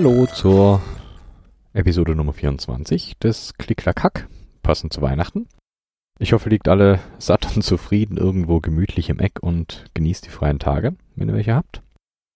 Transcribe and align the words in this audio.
Hallo 0.00 0.26
zur 0.26 0.80
Episode 1.72 2.14
Nummer 2.14 2.32
24 2.32 3.18
des 3.18 3.54
Klick-Klack-Hack, 3.58 4.28
passend 4.62 4.92
zu 4.92 5.02
Weihnachten. 5.02 5.48
Ich 6.20 6.32
hoffe, 6.32 6.48
ihr 6.48 6.52
liegt 6.52 6.68
alle 6.68 7.00
satt 7.18 7.56
und 7.56 7.62
zufrieden 7.62 8.16
irgendwo 8.16 8.60
gemütlich 8.60 9.10
im 9.10 9.18
Eck 9.18 9.40
und 9.40 9.86
genießt 9.94 10.26
die 10.26 10.30
freien 10.30 10.60
Tage, 10.60 10.94
wenn 11.16 11.28
ihr 11.28 11.34
welche 11.34 11.56
habt. 11.56 11.82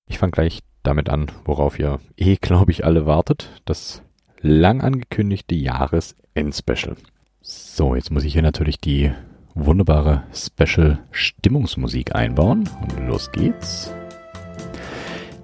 Ich 0.08 0.18
fange 0.18 0.32
gleich 0.32 0.64
damit 0.82 1.08
an, 1.08 1.30
worauf 1.44 1.78
ihr 1.78 2.00
eh, 2.16 2.34
glaube 2.34 2.72
ich, 2.72 2.84
alle 2.84 3.06
wartet. 3.06 3.62
Das 3.64 4.02
lang 4.40 4.80
angekündigte 4.80 5.54
Jahresendspecial. 5.54 6.96
So, 7.42 7.94
jetzt 7.94 8.10
muss 8.10 8.24
ich 8.24 8.32
hier 8.32 8.42
natürlich 8.42 8.80
die 8.80 9.12
wunderbare 9.54 10.24
Special-Stimmungsmusik 10.34 12.12
einbauen. 12.12 12.68
Und 12.80 13.06
los 13.06 13.30
geht's. 13.30 13.94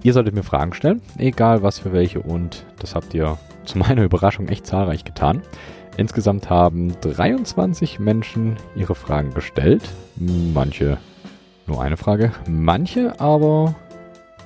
Ihr 0.03 0.13
solltet 0.13 0.35
mir 0.35 0.45
Fragen 0.45 0.73
stellen, 0.75 1.03
egal 1.19 1.63
was 1.63 1.79
für 1.79 1.93
welche. 1.93 2.21
Und 2.21 2.65
das 2.79 2.95
habt 2.95 3.15
ihr 3.15 3.39
zu 3.65 3.79
meiner 3.79 4.05
Überraschung 4.05 4.49
echt 4.49 4.67
zahlreich 4.67 5.05
getan. 5.05 5.43
Insgesamt 5.97 6.49
haben 6.49 6.93
23 7.01 7.99
Menschen 7.99 8.57
ihre 8.77 8.95
Fragen 8.95 9.35
gestellt. 9.35 9.83
Manche 10.17 10.99
nur 11.67 11.83
eine 11.83 11.97
Frage, 11.97 12.33
manche 12.49 13.21
aber 13.21 13.75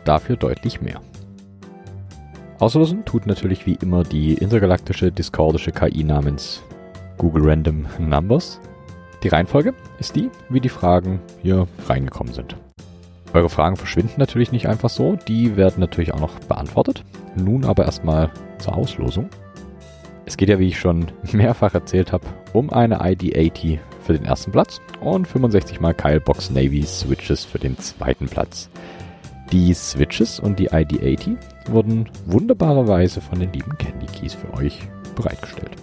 dafür 0.05 0.37
deutlich 0.37 0.81
mehr. 0.81 1.01
Auslösen 2.59 3.05
tut 3.05 3.27
natürlich 3.27 3.67
wie 3.67 3.75
immer 3.75 4.03
die 4.03 4.35
intergalaktische 4.35 5.13
discordische 5.13 5.73
KI 5.73 6.05
namens 6.05 6.63
Google 7.19 7.49
Random 7.49 7.87
Numbers. 7.99 8.61
Die 9.23 9.29
Reihenfolge 9.29 9.75
ist 9.99 10.17
die, 10.17 10.31
wie 10.49 10.61
die 10.61 10.69
Fragen 10.69 11.21
hier 11.43 11.69
reingekommen 11.87 12.33
sind. 12.33 12.57
Eure 13.35 13.49
Fragen 13.49 13.77
verschwinden 13.77 14.15
natürlich 14.19 14.53
nicht 14.53 14.69
einfach 14.69 14.91
so, 14.91 15.17
die 15.17 15.57
werden 15.57 15.81
natürlich 15.81 16.13
auch 16.13 16.21
noch 16.21 16.39
beantwortet. 16.41 17.05
Nun 17.35 17.65
aber 17.65 17.85
erstmal 17.85 18.31
zur 18.59 18.77
Auslosung. 18.77 19.31
Es 20.27 20.37
geht 20.37 20.51
ja, 20.51 20.59
wie 20.59 20.69
ich 20.69 20.79
schon 20.79 21.07
mehrfach 21.33 21.75
erzählt 21.75 22.13
habe, 22.13 22.27
um 22.53 22.71
eine 22.71 23.01
ID80 23.01 23.79
für 24.01 24.13
den 24.13 24.25
ersten 24.25 24.53
Platz 24.53 24.81
und 25.01 25.27
65 25.27 25.81
mal 25.81 25.95
Kylebox 25.95 26.51
Navy 26.51 26.83
Switches 26.83 27.45
für 27.45 27.59
den 27.59 27.79
zweiten 27.79 28.27
Platz. 28.27 28.69
Die 29.51 29.73
Switches 29.75 30.41
und 30.41 30.59
die 30.59 30.71
ID80 30.71 31.37
wurden 31.69 32.09
wunderbarerweise 32.27 33.21
von 33.21 33.39
den 33.39 33.53
lieben 33.53 33.77
Candy 33.79 34.07
Keys 34.07 34.35
für 34.35 34.53
euch 34.55 34.79
bereitgestellt. 35.15 35.77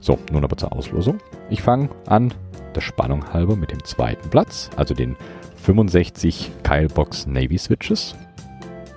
So, 0.00 0.18
nun 0.30 0.44
aber 0.44 0.56
zur 0.56 0.72
Auslosung. 0.72 1.18
Ich 1.48 1.62
fange 1.62 1.88
an, 2.06 2.34
der 2.74 2.80
Spannung 2.80 3.32
halber, 3.32 3.56
mit 3.56 3.70
dem 3.70 3.82
zweiten 3.84 4.28
Platz, 4.30 4.70
also 4.76 4.94
den 4.94 5.16
65 5.56 6.50
Kylebox 6.62 7.26
Navy 7.26 7.56
Switches. 7.56 8.14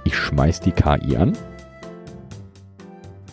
Ich 0.04 0.16
schmeiß 0.16 0.60
die 0.60 0.72
KI 0.72 1.16
an. 1.16 1.34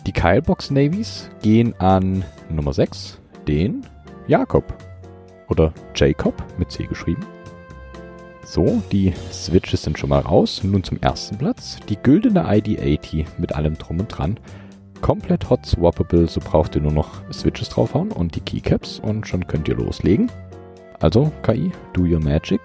Die 0.05 0.11
Kylebox 0.11 0.71
Navies 0.71 1.29
gehen 1.41 1.73
an 1.79 2.23
Nummer 2.49 2.73
6, 2.73 3.19
den 3.47 3.85
Jakob. 4.27 4.73
Oder 5.49 5.73
Jacob 5.95 6.35
mit 6.57 6.71
C 6.71 6.85
geschrieben. 6.85 7.25
So, 8.45 8.81
die 8.91 9.11
Switches 9.31 9.81
sind 9.81 9.97
schon 9.97 10.09
mal 10.09 10.19
raus. 10.19 10.61
Nun 10.63 10.83
zum 10.83 10.99
ersten 11.01 11.37
Platz. 11.37 11.79
Die 11.89 11.97
güldene 11.97 12.47
ID80 12.47 13.25
mit 13.37 13.55
allem 13.55 13.75
drum 13.77 13.99
und 13.99 14.07
dran 14.07 14.39
komplett 15.01 15.49
hot 15.49 15.65
swappable, 15.65 16.27
so 16.27 16.39
braucht 16.39 16.75
ihr 16.75 16.81
nur 16.81 16.91
noch 16.91 17.21
Switches 17.31 17.69
draufhauen 17.69 18.11
und 18.11 18.35
die 18.35 18.41
Keycaps 18.41 18.99
und 18.99 19.27
schon 19.27 19.47
könnt 19.47 19.67
ihr 19.67 19.75
loslegen. 19.75 20.31
Also 20.99 21.31
KI, 21.43 21.71
do 21.93 22.03
your 22.03 22.19
magic. 22.19 22.61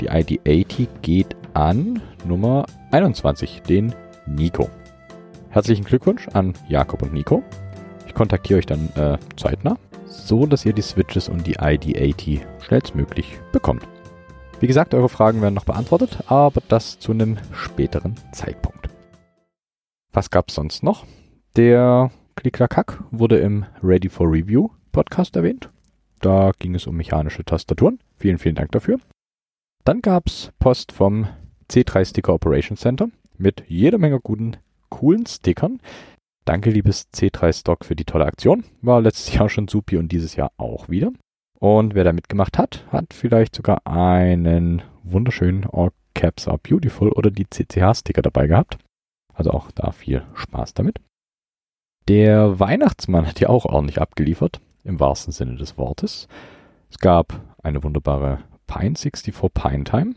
Die 0.00 0.10
ID80 0.10 0.88
geht 1.02 1.36
an 1.54 2.00
Nummer 2.24 2.66
21, 2.90 3.62
den 3.62 3.94
Nico. 4.26 4.68
Herzlichen 5.50 5.84
Glückwunsch 5.84 6.28
an 6.32 6.54
Jakob 6.68 7.02
und 7.02 7.12
Nico. 7.12 7.42
Ich 8.06 8.14
kontaktiere 8.14 8.58
euch 8.58 8.66
dann 8.66 8.88
äh, 8.96 9.18
zeitnah, 9.36 9.76
so 10.06 10.46
dass 10.46 10.64
ihr 10.64 10.72
die 10.72 10.82
Switches 10.82 11.28
und 11.28 11.46
die 11.46 11.58
ID80 11.58 12.40
schnellstmöglich 12.60 13.38
bekommt. 13.52 13.86
Wie 14.60 14.66
gesagt, 14.66 14.94
eure 14.94 15.08
Fragen 15.08 15.42
werden 15.42 15.54
noch 15.54 15.64
beantwortet, 15.64 16.18
aber 16.26 16.62
das 16.68 16.98
zu 16.98 17.12
einem 17.12 17.38
späteren 17.52 18.14
Zeitpunkt. 18.32 18.88
Was 20.14 20.30
gab's 20.30 20.54
sonst 20.54 20.84
noch? 20.84 21.04
Der 21.56 22.12
Klicklack 22.36 23.02
wurde 23.10 23.38
im 23.38 23.66
Ready 23.82 24.08
for 24.08 24.30
Review 24.30 24.68
Podcast 24.92 25.34
erwähnt. 25.34 25.70
Da 26.20 26.52
ging 26.60 26.76
es 26.76 26.86
um 26.86 26.96
mechanische 26.96 27.44
Tastaturen. 27.44 27.98
Vielen, 28.16 28.38
vielen 28.38 28.54
Dank 28.54 28.70
dafür. 28.70 29.00
Dann 29.84 30.02
gab's 30.02 30.52
Post 30.60 30.92
vom 30.92 31.26
C3 31.68 32.04
Sticker 32.04 32.32
Operation 32.32 32.76
Center 32.76 33.08
mit 33.38 33.64
jeder 33.66 33.98
Menge 33.98 34.20
guten, 34.20 34.56
coolen 34.88 35.26
Stickern. 35.26 35.80
Danke, 36.44 36.70
liebes 36.70 37.08
C3 37.12 37.52
Stock, 37.52 37.84
für 37.84 37.96
die 37.96 38.04
tolle 38.04 38.26
Aktion. 38.26 38.62
War 38.82 39.00
letztes 39.00 39.34
Jahr 39.34 39.48
schon 39.48 39.66
supi 39.66 39.96
und 39.96 40.12
dieses 40.12 40.36
Jahr 40.36 40.52
auch 40.58 40.88
wieder. 40.88 41.10
Und 41.58 41.96
wer 41.96 42.04
da 42.04 42.12
mitgemacht 42.12 42.56
hat, 42.56 42.86
hat 42.92 43.12
vielleicht 43.12 43.56
sogar 43.56 43.84
einen 43.84 44.82
wunderschönen 45.02 45.66
All 45.72 45.90
Caps 46.14 46.46
Are 46.46 46.58
Beautiful 46.58 47.10
oder 47.10 47.32
die 47.32 47.46
CCH-Sticker 47.50 48.22
dabei 48.22 48.46
gehabt. 48.46 48.78
Also 49.34 49.50
auch 49.50 49.70
da 49.72 49.92
viel 49.92 50.22
Spaß 50.34 50.74
damit. 50.74 51.00
Der 52.08 52.60
Weihnachtsmann 52.60 53.26
hat 53.26 53.40
ja 53.40 53.48
auch 53.48 53.64
ordentlich 53.64 54.00
abgeliefert, 54.00 54.60
im 54.84 55.00
wahrsten 55.00 55.32
Sinne 55.32 55.56
des 55.56 55.78
Wortes. 55.78 56.28
Es 56.90 56.98
gab 56.98 57.40
eine 57.62 57.82
wunderbare 57.82 58.38
Pine 58.66 58.94
64 58.96 59.34
Pine 59.52 59.84
Time, 59.84 60.14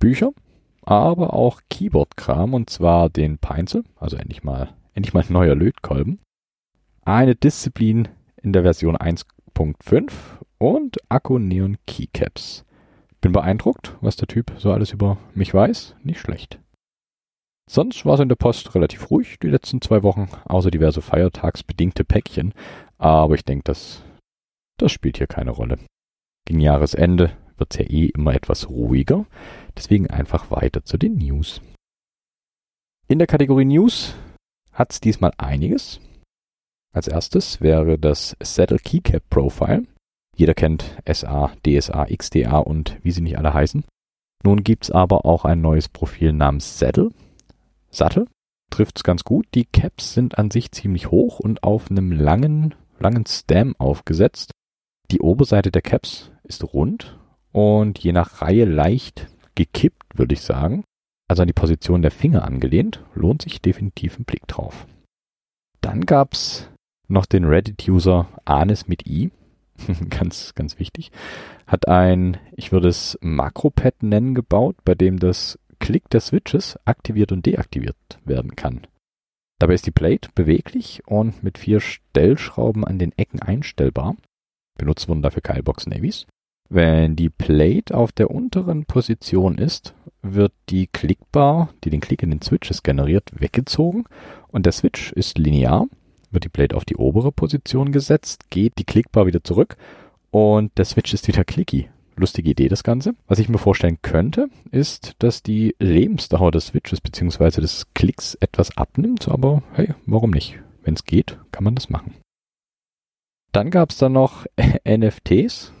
Bücher, 0.00 0.32
aber 0.82 1.32
auch 1.34 1.60
Keyboard-Kram 1.70 2.54
und 2.54 2.68
zwar 2.68 3.08
den 3.10 3.38
Pinezel, 3.38 3.84
also 3.96 4.16
endlich 4.16 4.42
mal, 4.42 4.74
endlich 4.92 5.14
mal 5.14 5.24
neuer 5.28 5.54
Lötkolben, 5.54 6.20
eine 7.04 7.34
Disziplin 7.34 8.08
in 8.42 8.52
der 8.52 8.62
Version 8.62 8.96
1.5 8.96 10.10
und 10.58 10.98
Akku 11.08 11.38
Neon 11.38 11.78
Keycaps. 11.86 12.64
Bin 13.20 13.32
beeindruckt, 13.32 13.96
was 14.00 14.16
der 14.16 14.28
Typ 14.28 14.52
so 14.58 14.72
alles 14.72 14.92
über 14.92 15.16
mich 15.34 15.54
weiß. 15.54 15.96
Nicht 16.02 16.20
schlecht. 16.20 16.58
Sonst 17.68 18.04
war 18.04 18.14
es 18.14 18.20
in 18.20 18.28
der 18.28 18.36
Post 18.36 18.74
relativ 18.74 19.10
ruhig 19.10 19.38
die 19.40 19.48
letzten 19.48 19.80
zwei 19.80 20.02
Wochen, 20.02 20.28
außer 20.44 20.70
diverse 20.70 21.00
feiertagsbedingte 21.00 22.04
Päckchen. 22.04 22.52
Aber 22.98 23.34
ich 23.34 23.44
denke, 23.44 23.64
das, 23.64 24.02
das 24.78 24.92
spielt 24.92 25.18
hier 25.18 25.26
keine 25.26 25.50
Rolle. 25.50 25.78
Gegen 26.46 26.60
Jahresende 26.60 27.36
wird 27.56 27.72
es 27.72 27.78
ja 27.78 27.86
eh 27.86 28.06
immer 28.06 28.34
etwas 28.34 28.68
ruhiger. 28.68 29.26
Deswegen 29.76 30.10
einfach 30.10 30.50
weiter 30.50 30.84
zu 30.84 30.98
den 30.98 31.16
News. 31.16 31.62
In 33.08 33.18
der 33.18 33.26
Kategorie 33.26 33.64
News 33.64 34.14
hat 34.72 34.92
es 34.92 35.00
diesmal 35.00 35.32
einiges. 35.38 36.00
Als 36.94 37.08
erstes 37.08 37.60
wäre 37.60 37.98
das 37.98 38.36
Saddle 38.42 38.78
Keycap 38.78 39.28
Profile. 39.30 39.84
Jeder 40.36 40.54
kennt 40.54 40.96
SA, 41.10 41.52
DSA, 41.66 42.06
XDA 42.06 42.58
und 42.58 42.98
wie 43.02 43.10
sie 43.10 43.20
nicht 43.20 43.38
alle 43.38 43.54
heißen. 43.54 43.84
Nun 44.42 44.62
gibt 44.62 44.84
es 44.84 44.90
aber 44.90 45.24
auch 45.24 45.44
ein 45.44 45.60
neues 45.60 45.88
Profil 45.88 46.32
namens 46.32 46.78
Saddle. 46.78 47.10
Sattel 47.94 48.26
trifft 48.70 48.98
es 48.98 49.04
ganz 49.04 49.24
gut. 49.24 49.46
Die 49.54 49.66
Caps 49.66 50.14
sind 50.14 50.38
an 50.38 50.50
sich 50.50 50.72
ziemlich 50.72 51.10
hoch 51.10 51.38
und 51.38 51.62
auf 51.62 51.90
einem 51.90 52.12
langen, 52.12 52.74
langen 52.98 53.26
Stem 53.26 53.74
aufgesetzt. 53.78 54.50
Die 55.10 55.20
Oberseite 55.20 55.70
der 55.70 55.82
Caps 55.82 56.32
ist 56.42 56.64
rund 56.74 57.18
und 57.52 57.98
je 57.98 58.12
nach 58.12 58.42
Reihe 58.42 58.64
leicht 58.64 59.28
gekippt, 59.54 60.18
würde 60.18 60.34
ich 60.34 60.40
sagen. 60.40 60.84
Also 61.28 61.42
an 61.42 61.46
die 61.46 61.54
Position 61.54 62.02
der 62.02 62.10
Finger 62.10 62.44
angelehnt. 62.44 63.04
Lohnt 63.14 63.42
sich 63.42 63.62
definitiv 63.62 64.18
ein 64.18 64.24
Blick 64.24 64.46
drauf. 64.46 64.86
Dann 65.80 66.02
gab's 66.02 66.68
noch 67.08 67.26
den 67.26 67.44
Reddit-User 67.44 68.28
Anis 68.44 68.88
mit 68.88 69.06
i. 69.06 69.30
ganz, 70.10 70.54
ganz 70.54 70.78
wichtig. 70.78 71.12
Hat 71.66 71.88
ein, 71.88 72.38
ich 72.56 72.72
würde 72.72 72.88
es 72.88 73.18
Makropad 73.20 74.02
nennen, 74.02 74.34
gebaut, 74.34 74.76
bei 74.84 74.94
dem 74.94 75.18
das 75.18 75.58
Klick 75.84 76.08
der 76.08 76.20
Switches 76.20 76.78
aktiviert 76.86 77.30
und 77.30 77.44
deaktiviert 77.44 77.94
werden 78.24 78.56
kann. 78.56 78.86
Dabei 79.58 79.74
ist 79.74 79.84
die 79.84 79.90
Plate 79.90 80.30
beweglich 80.34 81.02
und 81.04 81.42
mit 81.42 81.58
vier 81.58 81.78
Stellschrauben 81.80 82.86
an 82.86 82.98
den 82.98 83.12
Ecken 83.18 83.42
einstellbar. 83.42 84.16
Benutzt 84.78 85.10
wurden 85.10 85.20
dafür 85.20 85.42
Keilbox 85.42 85.86
Navies. 85.86 86.26
Wenn 86.70 87.16
die 87.16 87.28
Plate 87.28 87.94
auf 87.94 88.12
der 88.12 88.30
unteren 88.30 88.86
Position 88.86 89.58
ist, 89.58 89.94
wird 90.22 90.54
die 90.70 90.86
Klickbar, 90.86 91.68
die 91.84 91.90
den 91.90 92.00
Klick 92.00 92.22
in 92.22 92.30
den 92.30 92.40
Switches 92.40 92.82
generiert, 92.82 93.30
weggezogen 93.38 94.04
und 94.48 94.64
der 94.64 94.72
Switch 94.72 95.12
ist 95.12 95.36
linear. 95.36 95.86
Wird 96.30 96.44
die 96.44 96.48
Plate 96.48 96.78
auf 96.78 96.86
die 96.86 96.96
obere 96.96 97.30
Position 97.30 97.92
gesetzt, 97.92 98.48
geht 98.48 98.78
die 98.78 98.84
Klickbar 98.84 99.26
wieder 99.26 99.44
zurück 99.44 99.76
und 100.30 100.78
der 100.78 100.86
Switch 100.86 101.12
ist 101.12 101.28
wieder 101.28 101.44
clicky 101.44 101.90
lustige 102.16 102.50
Idee, 102.50 102.68
das 102.68 102.84
Ganze. 102.84 103.14
Was 103.26 103.38
ich 103.38 103.48
mir 103.48 103.58
vorstellen 103.58 103.98
könnte, 104.02 104.48
ist, 104.70 105.14
dass 105.18 105.42
die 105.42 105.74
Lebensdauer 105.78 106.50
des 106.50 106.68
Switches 106.68 107.00
bzw. 107.00 107.60
des 107.60 107.86
Klicks 107.94 108.34
etwas 108.36 108.76
abnimmt, 108.76 109.28
aber 109.28 109.62
hey, 109.72 109.94
warum 110.06 110.30
nicht? 110.30 110.58
Wenn 110.82 110.94
es 110.94 111.04
geht, 111.04 111.38
kann 111.52 111.64
man 111.64 111.74
das 111.74 111.88
machen. 111.88 112.14
Dann 113.52 113.70
gab 113.70 113.90
es 113.90 113.98
da 113.98 114.08
noch 114.08 114.46
NFTs, 114.88 115.72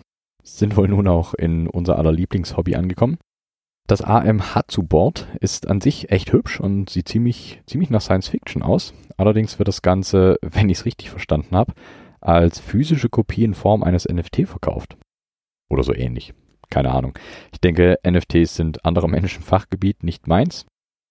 sind 0.42 0.76
wohl 0.76 0.88
nun 0.88 1.08
auch 1.08 1.34
in 1.34 1.66
unser 1.66 1.98
aller 1.98 2.12
Lieblingshobby 2.12 2.76
angekommen. 2.76 3.18
Das 3.86 4.00
AM 4.00 4.54
Hatsu 4.54 4.82
Board 4.82 5.28
ist 5.40 5.68
an 5.68 5.82
sich 5.82 6.10
echt 6.10 6.32
hübsch 6.32 6.58
und 6.58 6.88
sieht 6.88 7.08
ziemlich, 7.08 7.60
ziemlich 7.66 7.90
nach 7.90 8.00
Science 8.00 8.28
Fiction 8.28 8.62
aus. 8.62 8.94
Allerdings 9.18 9.58
wird 9.58 9.68
das 9.68 9.82
Ganze, 9.82 10.38
wenn 10.42 10.70
ich 10.70 10.78
es 10.78 10.84
richtig 10.86 11.10
verstanden 11.10 11.54
habe, 11.54 11.74
als 12.20 12.60
physische 12.60 13.10
Kopie 13.10 13.44
in 13.44 13.54
Form 13.54 13.82
eines 13.82 14.08
NFT 14.08 14.46
verkauft. 14.46 14.96
Oder 15.70 15.82
so 15.82 15.94
ähnlich. 15.94 16.34
Keine 16.70 16.92
Ahnung. 16.92 17.18
Ich 17.52 17.60
denke, 17.60 17.98
NFTs 18.06 18.56
sind 18.56 18.84
anderer 18.84 19.08
Menschen 19.08 19.42
Fachgebiet, 19.42 20.02
nicht 20.02 20.26
meins. 20.26 20.66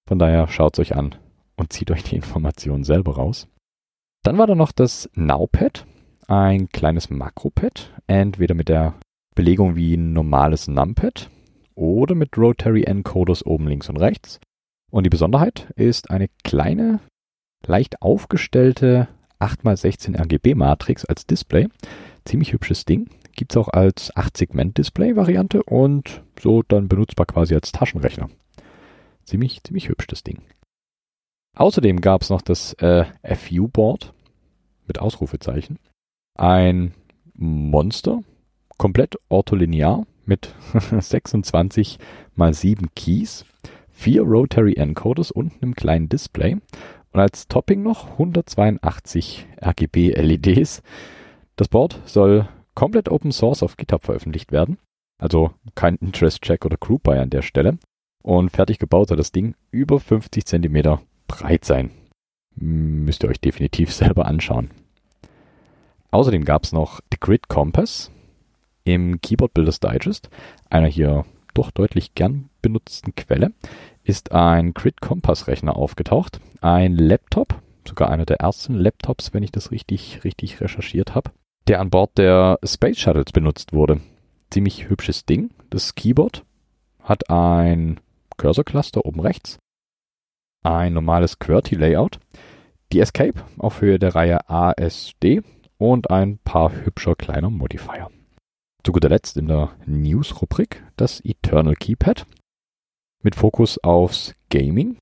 Von 0.08 0.20
daher 0.20 0.48
schaut 0.48 0.74
es 0.74 0.80
euch 0.80 0.96
an 0.96 1.16
und 1.56 1.72
zieht 1.72 1.92
euch 1.92 2.04
die 2.04 2.16
Informationen 2.16 2.84
selber 2.84 3.16
raus. 3.16 3.48
Dann 4.24 4.38
war 4.38 4.48
da 4.48 4.56
noch 4.56 4.72
das 4.72 5.10
Nowpad, 5.14 5.86
ein 6.28 6.70
kleines 6.70 7.10
Makropad, 7.10 7.94
entweder 8.08 8.56
mit 8.56 8.70
der 8.70 8.96
Belegung 9.36 9.76
wie 9.76 9.96
ein 9.96 10.14
normales 10.14 10.68
Numpad 10.68 11.30
oder 11.76 12.16
mit 12.16 12.38
Rotary 12.38 12.84
Encoders 12.84 13.46
oben 13.46 13.68
links 13.68 13.90
und 13.90 13.98
rechts. 13.98 14.40
Und 14.92 15.06
die 15.06 15.10
Besonderheit 15.10 15.72
ist 15.76 16.12
eine 16.12 16.30
kleine, 16.44 17.00
leicht 17.66 18.02
aufgestellte 18.02 19.08
8x16 19.40 20.18
RGB 20.20 20.56
Matrix 20.56 21.04
als 21.04 21.26
Display. 21.26 21.68
Ziemlich 22.26 22.54
hübsches 22.54 22.86
Ding. 22.86 23.10
Gibt 23.36 23.52
es 23.54 23.58
auch 23.58 23.70
als 23.70 24.14
8-Segment-Display-Variante 24.16 25.64
und 25.64 26.24
so 26.40 26.64
dann 26.64 26.88
benutzbar 26.88 27.26
quasi 27.26 27.56
als 27.56 27.72
Taschenrechner. 27.72 28.30
Ziemlich, 29.24 29.64
ziemlich 29.64 29.90
hübsch 29.90 30.08
das 30.08 30.24
Ding. 30.24 30.42
Außerdem 31.56 32.02
gab 32.02 32.22
es 32.22 32.30
noch 32.30 32.42
das 32.42 32.74
äh, 32.74 33.06
FU-Board 33.24 34.14
mit 34.88 35.00
Ausrufezeichen. 35.00 35.80
Ein 36.36 36.94
Monster, 37.36 38.22
komplett 38.78 39.18
ortholinear 39.30 40.06
mit 40.26 40.54
26 41.00 42.00
mal 42.36 42.54
7 42.54 42.90
Keys, 42.96 43.46
vier 43.90 44.24
Rotary 44.24 44.74
Encoders 44.74 45.32
und 45.32 45.54
einem 45.62 45.76
kleinen 45.76 46.10
Display 46.10 46.58
und 47.12 47.20
als 47.20 47.48
Topping 47.48 47.84
noch 47.84 48.12
182 48.12 49.48
RGB 49.62 50.14
LEDs. 50.16 50.82
Das 51.56 51.68
Board 51.68 52.02
soll 52.06 52.50
komplett 52.76 53.10
Open 53.10 53.32
Source 53.32 53.64
auf 53.64 53.78
GitHub 53.78 54.04
veröffentlicht 54.04 54.52
werden. 54.52 54.78
Also 55.18 55.52
kein 55.76 55.96
Interest 55.98 56.42
Check 56.42 56.66
oder 56.66 56.78
Group 56.78 57.04
Buy 57.04 57.20
an 57.20 57.30
der 57.30 57.42
Stelle. 57.42 57.78
Und 58.24 58.52
fertig 58.52 58.80
gebaut 58.80 59.10
soll 59.10 59.18
das 59.18 59.32
Ding 59.32 59.56
über 59.72 60.00
50 60.00 60.46
cm 60.46 61.00
breit 61.28 61.66
sein. 61.66 61.92
Müsst 62.56 63.24
ihr 63.24 63.30
euch 63.30 63.40
definitiv 63.40 63.94
selber 63.94 64.26
anschauen. 64.26 64.72
Außerdem 66.12 66.46
gab 66.46 66.64
es 66.64 66.72
noch 66.72 67.02
The 67.12 67.18
Grid 67.20 67.48
Compass 67.48 68.12
im 68.84 69.20
Keyboard 69.22 69.54
Builders 69.54 69.80
Digest, 69.80 70.30
einer 70.70 70.88
hier 70.88 71.26
doch 71.54 71.72
deutlich 71.72 72.16
gern 72.16 72.50
benutzten 72.62 73.16
Quelle, 73.16 73.52
ist 74.04 74.32
ein 74.32 74.74
Grid 74.74 75.02
Compass 75.02 75.48
Rechner 75.48 75.76
aufgetaucht. 75.76 76.40
Ein 76.62 76.96
Laptop, 76.96 77.62
sogar 77.88 78.10
einer 78.10 78.26
der 78.26 78.38
ersten 78.38 78.76
Laptops, 78.76 79.34
wenn 79.34 79.44
ich 79.44 79.52
das 79.52 79.72
richtig, 79.72 80.24
richtig 80.24 80.62
recherchiert 80.62 81.16
habe, 81.16 81.32
der 81.68 81.80
an 81.80 81.90
Bord 81.90 82.18
der 82.18 82.60
Space 82.64 83.00
Shuttles 83.00 83.32
benutzt 83.32 83.74
wurde. 83.74 84.02
Ziemlich 84.50 84.90
hübsches 84.90 85.26
Ding. 85.26 85.52
Das 85.70 85.96
Keyboard 85.96 86.46
hat 87.00 87.30
ein 87.30 88.00
Cursor-Cluster 88.38 89.06
oben 89.06 89.20
rechts, 89.20 89.60
ein 90.64 90.94
normales 90.94 91.40
QWERTY-Layout, 91.40 92.20
die 92.92 93.00
Escape 93.00 93.44
auf 93.58 93.82
Höhe 93.82 94.00
der 94.00 94.16
Reihe 94.16 94.50
ASD 94.50 95.42
und 95.78 96.10
ein 96.10 96.38
paar 96.40 96.72
hübscher 96.72 97.16
kleiner 97.16 97.50
Modifier. 97.50 98.10
Zu 98.84 98.92
guter 98.92 99.10
Letzt 99.10 99.38
in 99.38 99.48
der 99.48 99.76
News-Rubrik 99.86 100.84
das 100.98 101.22
Eternal 101.24 101.76
Keypad 101.76 102.26
mit 103.22 103.36
Fokus 103.36 103.82
aufs 103.84 104.36
Gaming. 104.50 104.98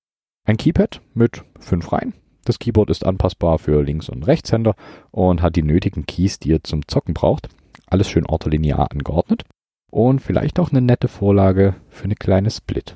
Ein 0.45 0.57
Keypad 0.57 1.01
mit 1.13 1.43
fünf 1.59 1.91
Reihen. 1.91 2.13
Das 2.43 2.59
Keyboard 2.59 2.89
ist 2.89 3.05
anpassbar 3.05 3.59
für 3.59 3.83
Links- 3.83 4.09
und 4.09 4.25
Rechtshänder 4.25 4.75
und 5.11 5.41
hat 5.41 5.55
die 5.55 5.63
nötigen 5.63 6.05
Keys, 6.05 6.39
die 6.39 6.49
ihr 6.49 6.63
zum 6.63 6.87
Zocken 6.87 7.13
braucht. 7.13 7.49
Alles 7.87 8.09
schön 8.09 8.25
ortholinear 8.25 8.91
angeordnet. 8.91 9.43
Und 9.91 10.21
vielleicht 10.21 10.59
auch 10.59 10.71
eine 10.71 10.81
nette 10.81 11.07
Vorlage 11.07 11.75
für 11.89 12.05
eine 12.05 12.15
kleine 12.15 12.49
Split. 12.49 12.95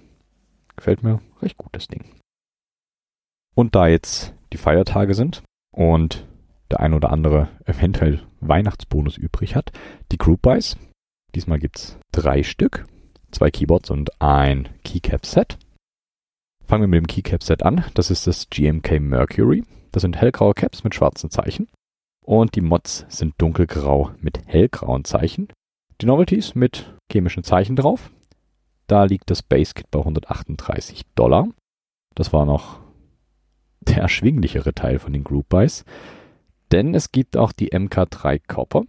Gefällt 0.75 1.03
mir 1.03 1.19
recht 1.41 1.57
gut, 1.57 1.69
das 1.73 1.87
Ding. 1.87 2.05
Und 3.53 3.75
da 3.75 3.87
jetzt 3.87 4.33
die 4.53 4.57
Feiertage 4.57 5.13
sind 5.13 5.43
und 5.71 6.25
der 6.71 6.79
ein 6.79 6.93
oder 6.93 7.11
andere 7.11 7.49
eventuell 7.65 8.21
Weihnachtsbonus 8.39 9.17
übrig 9.17 9.55
hat, 9.55 9.71
die 10.11 10.17
Group 10.17 10.41
Buys. 10.41 10.77
Diesmal 11.35 11.59
gibt 11.59 11.77
es 11.77 11.97
drei 12.11 12.43
Stück, 12.43 12.85
zwei 13.31 13.51
Keyboards 13.51 13.91
und 13.91 14.21
ein 14.21 14.69
Keycap-Set. 14.83 15.57
Fangen 16.67 16.81
wir 16.81 16.87
mit 16.87 16.97
dem 16.97 17.07
Keycap-Set 17.07 17.61
an. 17.61 17.85
Das 17.93 18.09
ist 18.09 18.25
das 18.25 18.49
GMK 18.49 18.99
Mercury. 18.99 19.63
Das 19.91 20.01
sind 20.01 20.17
hellgraue 20.17 20.55
Caps 20.55 20.83
mit 20.83 20.95
schwarzen 20.95 21.29
Zeichen. 21.29 21.67
Und 22.21 22.55
die 22.55 22.61
Mods 22.61 23.05
sind 23.07 23.35
dunkelgrau 23.37 24.11
mit 24.19 24.39
hellgrauen 24.47 25.05
Zeichen. 25.05 25.49
Die 26.01 26.07
Novelties 26.07 26.55
mit 26.55 26.95
chemischen 27.11 27.43
Zeichen 27.43 27.75
drauf. 27.75 28.09
Da 28.87 29.03
liegt 29.03 29.29
das 29.29 29.43
Base-Kit 29.43 29.91
bei 29.91 29.99
138 29.99 31.03
Dollar. 31.13 31.47
Das 32.15 32.33
war 32.33 32.45
noch 32.45 32.79
der 33.81 33.97
erschwinglichere 33.97 34.73
Teil 34.73 34.97
von 34.97 35.13
den 35.13 35.23
Group 35.23 35.49
Buys. 35.49 35.85
Denn 36.71 36.95
es 36.95 37.11
gibt 37.11 37.37
auch 37.37 37.51
die 37.51 37.71
MK3 37.73 38.41
Copper. 38.47 38.85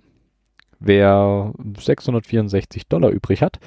Wer 0.78 1.52
664 1.78 2.88
Dollar 2.88 3.11
übrig 3.11 3.43
hat, 3.43 3.61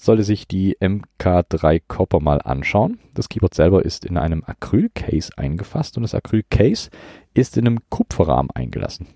sollte 0.00 0.24
sich 0.24 0.48
die 0.48 0.78
MK3 0.78 1.82
Copper 1.86 2.20
mal 2.20 2.40
anschauen. 2.40 2.98
Das 3.12 3.28
Keyboard 3.28 3.52
selber 3.52 3.84
ist 3.84 4.06
in 4.06 4.16
einem 4.16 4.42
Acryl-Case 4.46 5.32
eingefasst 5.36 5.96
und 5.98 6.02
das 6.02 6.14
Acryl-Case 6.14 6.88
ist 7.34 7.58
in 7.58 7.66
einem 7.66 7.80
Kupferrahmen 7.90 8.50
eingelassen. 8.50 9.08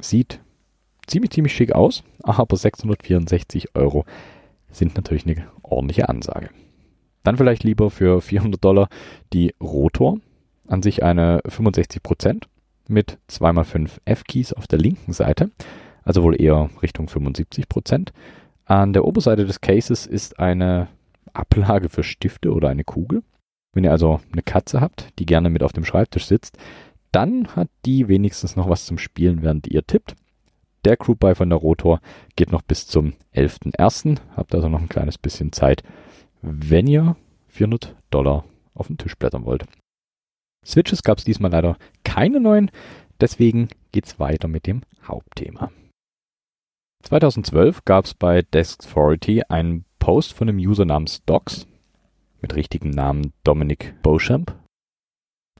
Sieht 0.00 0.40
ziemlich, 1.08 1.32
ziemlich 1.32 1.52
schick 1.52 1.72
aus, 1.72 2.04
aber 2.22 2.56
664 2.56 3.74
Euro 3.74 4.04
sind 4.70 4.94
natürlich 4.94 5.26
eine 5.26 5.48
ordentliche 5.62 6.08
Ansage. 6.08 6.50
Dann 7.24 7.36
vielleicht 7.36 7.64
lieber 7.64 7.90
für 7.90 8.20
400 8.20 8.62
Dollar 8.62 8.88
die 9.32 9.54
Rotor, 9.60 10.18
an 10.68 10.82
sich 10.82 11.02
eine 11.02 11.40
65% 11.40 12.44
mit 12.86 13.18
2x5 13.28 13.90
F-Keys 14.04 14.52
auf 14.52 14.68
der 14.68 14.78
linken 14.78 15.12
Seite, 15.12 15.50
also 16.04 16.22
wohl 16.22 16.40
eher 16.40 16.70
Richtung 16.80 17.08
75 17.08 17.66
An 18.68 18.92
der 18.92 19.06
Oberseite 19.06 19.46
des 19.46 19.62
Cases 19.62 20.04
ist 20.04 20.38
eine 20.38 20.88
Ablage 21.32 21.88
für 21.88 22.02
Stifte 22.02 22.52
oder 22.52 22.68
eine 22.68 22.84
Kugel. 22.84 23.22
Wenn 23.72 23.84
ihr 23.84 23.90
also 23.90 24.20
eine 24.30 24.42
Katze 24.42 24.82
habt, 24.82 25.08
die 25.18 25.24
gerne 25.24 25.48
mit 25.48 25.62
auf 25.62 25.72
dem 25.72 25.86
Schreibtisch 25.86 26.26
sitzt, 26.26 26.58
dann 27.10 27.48
hat 27.56 27.70
die 27.86 28.08
wenigstens 28.08 28.56
noch 28.56 28.68
was 28.68 28.84
zum 28.84 28.98
Spielen, 28.98 29.40
während 29.40 29.66
ihr 29.68 29.86
tippt. 29.86 30.16
Der 30.84 30.98
Group 30.98 31.20
Buy 31.20 31.34
von 31.34 31.48
der 31.48 31.58
Rotor 31.58 32.02
geht 32.36 32.52
noch 32.52 32.60
bis 32.60 32.86
zum 32.86 33.14
11.01. 33.34 34.18
Habt 34.36 34.54
also 34.54 34.68
noch 34.68 34.82
ein 34.82 34.90
kleines 34.90 35.16
bisschen 35.16 35.50
Zeit, 35.50 35.82
wenn 36.42 36.86
ihr 36.86 37.16
400 37.46 37.96
Dollar 38.10 38.44
auf 38.74 38.88
den 38.88 38.98
Tisch 38.98 39.16
blättern 39.16 39.46
wollt. 39.46 39.64
Switches 40.62 41.02
gab 41.02 41.16
es 41.16 41.24
diesmal 41.24 41.52
leider 41.52 41.78
keine 42.04 42.38
neuen, 42.38 42.70
deswegen 43.18 43.68
geht's 43.92 44.20
weiter 44.20 44.46
mit 44.46 44.66
dem 44.66 44.82
Hauptthema. 45.04 45.70
2012 47.02 47.84
gab 47.84 48.04
es 48.04 48.14
bei 48.14 48.42
Deskfority 48.42 49.42
einen 49.48 49.84
Post 49.98 50.34
von 50.34 50.48
einem 50.48 50.58
User 50.58 50.84
namens 50.84 51.24
Docs 51.24 51.66
mit 52.40 52.54
richtigem 52.54 52.90
Namen 52.90 53.32
Dominic 53.44 53.94
Beauchamp. 54.02 54.54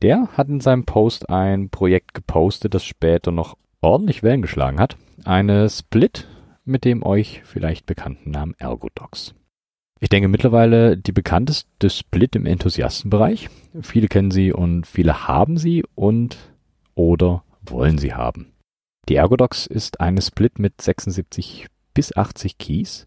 Der 0.02 0.28
hat 0.36 0.48
in 0.48 0.60
seinem 0.60 0.84
Post 0.84 1.28
ein 1.28 1.70
Projekt 1.70 2.14
gepostet, 2.14 2.74
das 2.74 2.84
später 2.84 3.32
noch 3.32 3.56
ordentlich 3.80 4.22
Wellen 4.22 4.42
geschlagen 4.42 4.78
hat. 4.78 4.96
Eine 5.24 5.68
Split 5.68 6.28
mit 6.64 6.84
dem 6.84 7.02
euch 7.02 7.42
vielleicht 7.44 7.86
bekannten 7.86 8.30
Namen 8.30 8.54
Ergodox. 8.58 9.34
Ich 10.00 10.08
denke 10.08 10.28
mittlerweile 10.28 10.96
die 10.96 11.12
bekannteste 11.12 11.90
Split 11.90 12.36
im 12.36 12.46
Enthusiastenbereich. 12.46 13.48
Viele 13.80 14.06
kennen 14.06 14.30
sie 14.30 14.52
und 14.52 14.86
viele 14.86 15.26
haben 15.26 15.58
sie 15.58 15.84
und 15.96 16.36
oder 16.94 17.42
wollen 17.62 17.98
sie 17.98 18.14
haben. 18.14 18.52
Die 19.08 19.16
Ergodox 19.16 19.66
ist 19.66 20.00
eine 20.00 20.20
Split 20.20 20.58
mit 20.58 20.80
76 20.82 21.66
bis 21.94 22.14
80 22.14 22.58
Keys, 22.58 23.06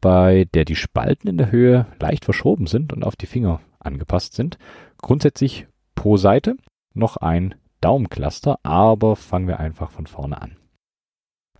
bei 0.00 0.46
der 0.54 0.64
die 0.64 0.76
Spalten 0.76 1.28
in 1.28 1.38
der 1.38 1.50
Höhe 1.50 1.86
leicht 1.98 2.24
verschoben 2.24 2.66
sind 2.66 2.92
und 2.92 3.04
auf 3.04 3.16
die 3.16 3.26
Finger 3.26 3.60
angepasst 3.80 4.34
sind. 4.34 4.58
Grundsätzlich 4.98 5.66
pro 5.96 6.16
Seite 6.16 6.56
noch 6.94 7.16
ein 7.16 7.54
Daumencluster, 7.80 8.58
aber 8.62 9.16
fangen 9.16 9.48
wir 9.48 9.58
einfach 9.58 9.90
von 9.90 10.06
vorne 10.06 10.40
an. 10.40 10.56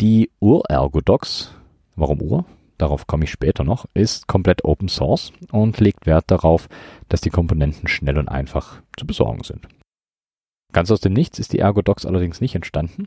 Die 0.01 0.31
Ur-Ergodox, 0.41 1.55
warum 1.97 2.23
Ur? 2.23 2.45
darauf 2.79 3.07
komme 3.07 3.25
ich 3.25 3.31
später 3.31 3.63
noch, 3.63 3.87
ist 3.93 4.27
komplett 4.27 4.65
Open 4.65 4.89
Source 4.89 5.33
und 5.53 5.81
legt 5.81 6.07
Wert 6.07 6.31
darauf, 6.31 6.69
dass 7.09 7.21
die 7.21 7.31
Komponenten 7.31 7.89
schnell 7.89 8.19
und 8.19 8.29
einfach 8.29 8.81
zu 8.99 9.07
besorgen 9.07 9.45
sind. 9.45 9.69
Ganz 10.73 10.91
aus 10.91 11.01
dem 11.01 11.13
Nichts 11.13 11.39
ist 11.39 11.53
die 11.53 11.59
Ergodox 11.59 12.07
allerdings 12.07 12.41
nicht 12.41 12.55
entstanden. 12.55 13.07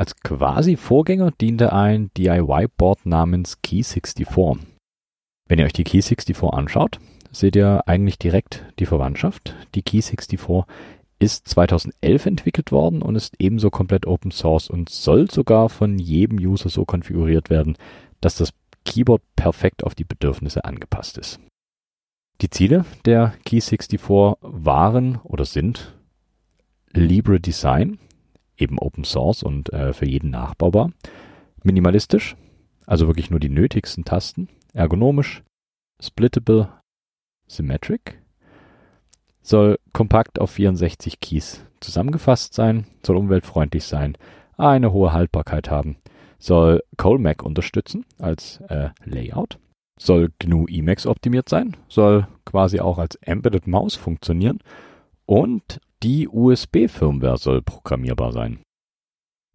Als 0.00 0.16
quasi 0.16 0.76
Vorgänger 0.76 1.30
diente 1.30 1.74
ein 1.74 2.10
DIY-Board 2.16 3.04
namens 3.04 3.58
Key64. 3.62 4.58
Wenn 5.46 5.58
ihr 5.58 5.66
euch 5.66 5.74
die 5.74 5.84
Key64 5.84 6.54
anschaut, 6.54 7.00
seht 7.30 7.54
ihr 7.54 7.86
eigentlich 7.86 8.18
direkt 8.18 8.64
die 8.78 8.86
Verwandtschaft. 8.86 9.54
Die 9.74 9.82
Key64 9.82 10.64
ist 11.18 11.48
2011 11.48 12.24
entwickelt 12.24 12.72
worden 12.72 13.02
und 13.02 13.14
ist 13.14 13.34
ebenso 13.40 13.68
komplett 13.68 14.06
Open 14.06 14.30
Source 14.30 14.70
und 14.70 14.88
soll 14.88 15.30
sogar 15.30 15.68
von 15.68 15.98
jedem 15.98 16.38
User 16.38 16.70
so 16.70 16.86
konfiguriert 16.86 17.50
werden, 17.50 17.76
dass 18.22 18.36
das 18.36 18.54
Keyboard 18.86 19.20
perfekt 19.36 19.84
auf 19.84 19.94
die 19.94 20.04
Bedürfnisse 20.04 20.64
angepasst 20.64 21.18
ist. 21.18 21.40
Die 22.40 22.48
Ziele 22.48 22.86
der 23.04 23.34
Key64 23.46 24.38
waren 24.40 25.16
oder 25.24 25.44
sind 25.44 25.94
Libre 26.90 27.38
Design, 27.38 27.98
eben 28.60 28.78
Open 28.78 29.04
Source 29.04 29.42
und 29.42 29.72
äh, 29.72 29.92
für 29.92 30.06
jeden 30.06 30.30
nachbaubar, 30.30 30.92
minimalistisch, 31.62 32.36
also 32.86 33.06
wirklich 33.06 33.30
nur 33.30 33.40
die 33.40 33.48
nötigsten 33.48 34.04
Tasten, 34.04 34.48
ergonomisch, 34.72 35.42
splittable, 36.00 36.68
symmetric, 37.46 38.20
soll 39.42 39.78
kompakt 39.92 40.40
auf 40.40 40.50
64 40.50 41.20
Keys 41.20 41.64
zusammengefasst 41.80 42.54
sein, 42.54 42.86
soll 43.04 43.16
umweltfreundlich 43.16 43.84
sein, 43.84 44.16
eine 44.56 44.92
hohe 44.92 45.12
Haltbarkeit 45.12 45.70
haben, 45.70 45.96
soll 46.38 46.82
Colmac 46.96 47.42
unterstützen 47.42 48.04
als 48.18 48.60
äh, 48.68 48.90
Layout, 49.04 49.58
soll 49.98 50.30
GNU 50.38 50.66
Emacs 50.66 51.06
optimiert 51.06 51.48
sein, 51.48 51.76
soll 51.88 52.26
quasi 52.44 52.80
auch 52.80 52.98
als 52.98 53.16
Embedded 53.16 53.66
Maus 53.66 53.94
funktionieren. 53.94 54.58
Und 55.26 55.80
die 56.02 56.28
USB-Firmware 56.28 57.38
soll 57.38 57.62
programmierbar 57.62 58.32
sein. 58.32 58.60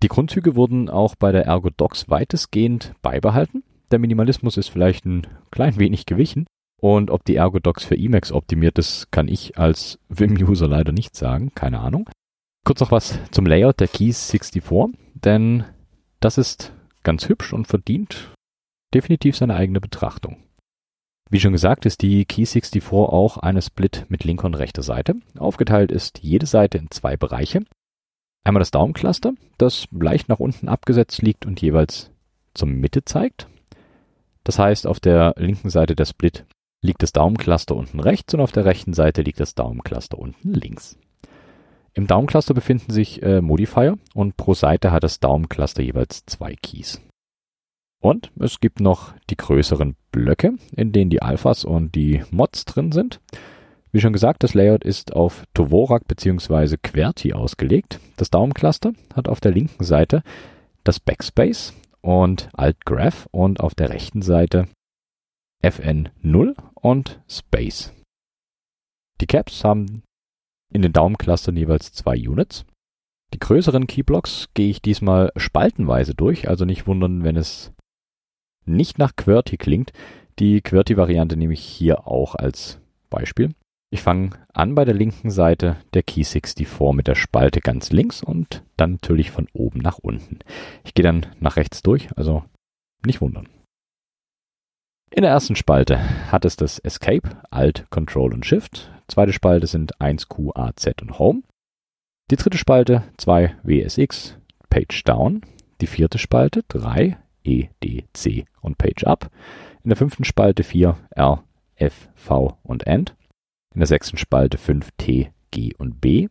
Die 0.03 0.07
Grundzüge 0.07 0.55
wurden 0.55 0.89
auch 0.89 1.15
bei 1.15 1.31
der 1.31 1.45
Ergo 1.45 1.69
Docs 1.69 2.09
weitestgehend 2.09 2.93
beibehalten. 3.01 3.63
Der 3.91 3.99
Minimalismus 3.99 4.57
ist 4.57 4.69
vielleicht 4.69 5.05
ein 5.05 5.25
klein 5.51 5.77
wenig 5.77 6.05
gewichen. 6.05 6.45
Und 6.81 7.09
ob 7.09 7.23
die 7.23 7.35
Ergo 7.35 7.59
Docs 7.59 7.85
für 7.85 7.97
Emacs 7.97 8.31
optimiert 8.31 8.77
ist, 8.77 9.11
kann 9.11 9.27
ich 9.27 9.57
als 9.57 9.99
Vim-User 10.09 10.67
leider 10.67 10.91
nicht 10.91 11.15
sagen. 11.15 11.51
Keine 11.55 11.79
Ahnung. 11.79 12.09
Kurz 12.65 12.81
noch 12.81 12.91
was 12.91 13.19
zum 13.31 13.45
Layout 13.45 13.79
der 13.79 13.87
Keys 13.87 14.29
64, 14.29 14.99
denn 15.13 15.63
das 16.19 16.37
ist 16.37 16.73
ganz 17.03 17.29
hübsch 17.29 17.53
und 17.53 17.67
verdient 17.67 18.31
definitiv 18.93 19.35
seine 19.35 19.55
eigene 19.55 19.81
Betrachtung. 19.81 20.44
Wie 21.29 21.39
schon 21.39 21.53
gesagt, 21.53 21.85
ist 21.85 22.01
die 22.01 22.25
Key64 22.25 22.91
auch 22.91 23.37
eine 23.37 23.61
Split 23.61 24.05
mit 24.09 24.23
linker 24.23 24.45
und 24.45 24.53
rechter 24.53 24.83
Seite. 24.83 25.15
Aufgeteilt 25.37 25.91
ist 25.91 26.19
jede 26.19 26.45
Seite 26.45 26.77
in 26.77 26.91
zwei 26.91 27.17
Bereiche. 27.17 27.61
Einmal 28.43 28.61
das 28.61 28.71
Daumencluster, 28.71 29.33
das 29.57 29.87
leicht 29.91 30.29
nach 30.29 30.39
unten 30.39 30.69
abgesetzt 30.69 31.21
liegt 31.23 31.47
und 31.47 31.61
jeweils 31.61 32.11
zur 32.53 32.67
Mitte 32.67 33.03
zeigt. 33.03 33.47
Das 34.43 34.59
heißt, 34.59 34.85
auf 34.85 34.99
der 34.99 35.33
linken 35.37 35.71
Seite 35.71 35.95
der 35.95 36.05
Split 36.05 36.45
liegt 36.83 37.01
das 37.01 37.11
Daumencluster 37.11 37.75
unten 37.75 37.99
rechts 37.99 38.35
und 38.35 38.41
auf 38.41 38.51
der 38.51 38.65
rechten 38.65 38.93
Seite 38.93 39.23
liegt 39.23 39.39
das 39.39 39.55
Daumencluster 39.55 40.19
unten 40.19 40.53
links. 40.53 40.97
Im 41.93 42.05
Daumencluster 42.05 42.53
befinden 42.53 42.91
sich 42.91 43.23
äh, 43.23 43.41
Modifier 43.41 43.97
und 44.13 44.37
pro 44.37 44.53
Seite 44.53 44.91
hat 44.91 45.03
das 45.03 45.19
Daumencluster 45.19 45.81
jeweils 45.81 46.25
zwei 46.27 46.55
Keys. 46.55 47.01
Und 48.05 48.31
es 48.39 48.59
gibt 48.59 48.81
noch 48.81 49.15
die 49.31 49.35
größeren 49.35 49.95
Blöcke, 50.11 50.53
in 50.75 50.91
denen 50.91 51.09
die 51.09 51.23
Alphas 51.23 51.65
und 51.65 51.95
die 51.95 52.23
Mods 52.29 52.65
drin 52.65 52.91
sind. 52.91 53.19
Wie 53.91 53.99
schon 53.99 54.13
gesagt, 54.13 54.43
das 54.43 54.53
Layout 54.53 54.83
ist 54.83 55.15
auf 55.15 55.43
Tovorak 55.55 56.07
bzw. 56.07 56.77
QWERTY 56.77 57.33
ausgelegt. 57.33 57.99
Das 58.17 58.29
Daumencluster 58.29 58.93
hat 59.15 59.27
auf 59.27 59.39
der 59.39 59.53
linken 59.53 59.83
Seite 59.83 60.21
das 60.83 60.99
Backspace 60.99 61.73
und 62.01 62.49
Alt 62.53 62.85
Graph 62.85 63.27
und 63.31 63.59
auf 63.59 63.73
der 63.73 63.89
rechten 63.89 64.21
Seite 64.21 64.67
FN0 65.63 66.53
und 66.75 67.19
Space. 67.27 67.91
Die 69.19 69.25
Caps 69.25 69.63
haben 69.63 70.03
in 70.71 70.83
den 70.83 70.93
Daumenclustern 70.93 71.57
jeweils 71.57 71.91
zwei 71.91 72.15
Units. 72.19 72.67
Die 73.33 73.39
größeren 73.39 73.87
Keyblocks 73.87 74.49
gehe 74.53 74.69
ich 74.69 74.83
diesmal 74.83 75.31
spaltenweise 75.37 76.13
durch, 76.13 76.47
also 76.47 76.65
nicht 76.65 76.85
wundern, 76.85 77.23
wenn 77.23 77.35
es 77.35 77.71
nicht 78.65 78.97
nach 78.97 79.15
QWERTY 79.15 79.57
klingt. 79.57 79.93
Die 80.39 80.61
QWERTY-Variante 80.61 81.37
nehme 81.37 81.53
ich 81.53 81.61
hier 81.61 82.07
auch 82.07 82.35
als 82.35 82.79
Beispiel. 83.09 83.51
Ich 83.91 84.01
fange 84.01 84.31
an 84.51 84.75
bei 84.75 84.83
der 84.83 84.93
linken 84.93 85.29
Seite 85.29 85.77
der 85.93 86.03
Key64 86.03 86.93
mit 86.93 87.07
der 87.07 87.15
Spalte 87.15 87.61
ganz 87.61 87.91
links 87.91 88.21
und 88.21 88.63
dann 88.75 88.93
natürlich 88.93 89.31
von 89.31 89.47
oben 89.53 89.79
nach 89.79 89.99
unten. 89.99 90.39
Ich 90.83 90.93
gehe 90.93 91.03
dann 91.03 91.27
nach 91.39 91.55
rechts 91.55 91.81
durch, 91.81 92.09
also 92.17 92.43
nicht 93.05 93.21
wundern. 93.21 93.47
In 95.11 95.21
der 95.21 95.31
ersten 95.31 95.55
Spalte 95.55 95.97
hat 96.31 96.43
es 96.43 96.57
das 96.57 96.79
Escape, 96.79 97.41
Alt, 97.49 97.85
Control 97.89 98.33
und 98.33 98.45
Shift. 98.45 98.91
Zweite 99.07 99.31
Spalte 99.31 99.67
sind 99.67 99.95
1Q, 100.01 100.53
A, 100.55 100.75
Z 100.75 101.01
und 101.01 101.17
Home. 101.17 101.43
Die 102.31 102.35
dritte 102.35 102.57
Spalte 102.57 103.03
2 103.17 103.55
WSX, 103.63 104.37
Page 104.69 105.03
Down. 105.05 105.41
Die 105.79 105.87
vierte 105.87 106.17
Spalte 106.17 106.63
3 106.67 107.17
E, 107.45 107.69
D, 107.83 108.05
C 108.13 108.45
und 108.61 108.77
Page 108.77 109.05
Up. 109.05 109.29
In 109.83 109.89
der 109.89 109.97
fünften 109.97 110.23
Spalte 110.23 110.63
4 110.63 110.97
R, 111.11 111.43
F, 111.75 112.09
V 112.15 112.57
und 112.63 112.87
End. 112.87 113.15
In 113.73 113.79
der 113.79 113.87
sechsten 113.87 114.17
Spalte 114.17 114.57
5 114.57 114.89
T, 114.97 115.31
G 115.51 115.73
und 115.77 116.01
B. 116.01 116.27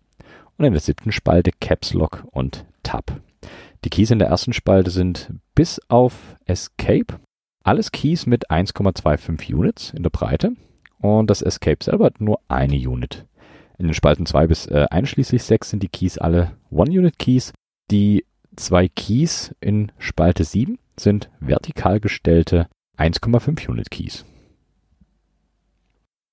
Und 0.57 0.65
in 0.65 0.73
der 0.73 0.81
siebten 0.81 1.13
Spalte 1.13 1.51
Caps 1.61 1.95
Lock 1.95 2.27
und 2.31 2.67
Tab. 2.83 3.21
Die 3.85 3.91
Keys 3.91 4.11
in 4.11 4.19
der 4.19 4.29
ersten 4.29 4.53
Spalte 4.53 4.91
sind 4.91 5.33
bis 5.55 5.81
auf 5.89 6.37
Escape 6.47 7.21
alles 7.65 7.93
Keys 7.93 8.27
mit 8.27 8.51
1,25 8.51 9.55
Units 9.55 9.91
in 9.91 10.03
der 10.03 10.11
Breite. 10.11 10.53
Und 10.99 11.31
das 11.31 11.43
Escape 11.43 11.83
selber 11.83 12.07
hat 12.07 12.21
nur 12.21 12.41
eine 12.47 12.77
Unit. 12.77 13.27
In 13.79 13.87
den 13.87 13.95
Spalten 13.95 14.27
2 14.27 14.47
bis 14.47 14.67
äh, 14.67 14.87
einschließlich 14.91 15.43
6 15.43 15.71
sind 15.71 15.83
die 15.83 15.89
Keys 15.89 16.19
alle 16.19 16.53
One-Unit-Keys. 16.71 17.53
Die 17.91 18.25
zwei 18.57 18.89
Keys 18.89 19.55
in 19.61 19.91
Spalte 19.99 20.45
7 20.45 20.79
sind 20.97 21.31
vertikal 21.41 22.01
gestellte 22.01 22.69
1,5 22.99 23.69
Unit 23.69 23.91
Keys. 23.91 24.25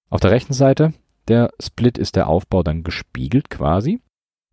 Auf 0.10 0.20
der 0.20 0.32
rechten 0.32 0.54
Seite 0.54 0.94
der 1.28 1.52
Split 1.62 1.98
ist 1.98 2.16
der 2.16 2.28
Aufbau 2.28 2.64
dann 2.64 2.84
gespiegelt 2.84 3.50
quasi. 3.50 4.02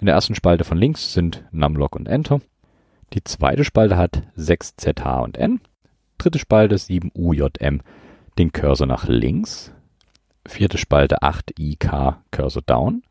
In 0.00 0.06
der 0.06 0.14
ersten 0.14 0.34
Spalte 0.34 0.64
von 0.64 0.78
links 0.78 1.12
sind 1.12 1.44
Numlock 1.50 1.96
und 1.96 2.06
Enter. 2.06 2.40
Die 3.14 3.24
zweite 3.24 3.64
Spalte 3.64 3.96
hat 3.96 4.22
6 4.36 4.76
ZH 4.76 5.20
und 5.20 5.36
N. 5.38 5.60
Dritte 6.18 6.38
Spalte 6.38 6.76
7 6.76 7.10
UJM, 7.14 7.80
den 8.38 8.52
Cursor 8.52 8.86
nach 8.86 9.08
links. 9.08 9.72
Vierte 10.46 10.78
Spalte 10.78 11.22
8 11.22 11.58
IK, 11.58 12.16
Cursor 12.30 12.62
down. 12.62 13.02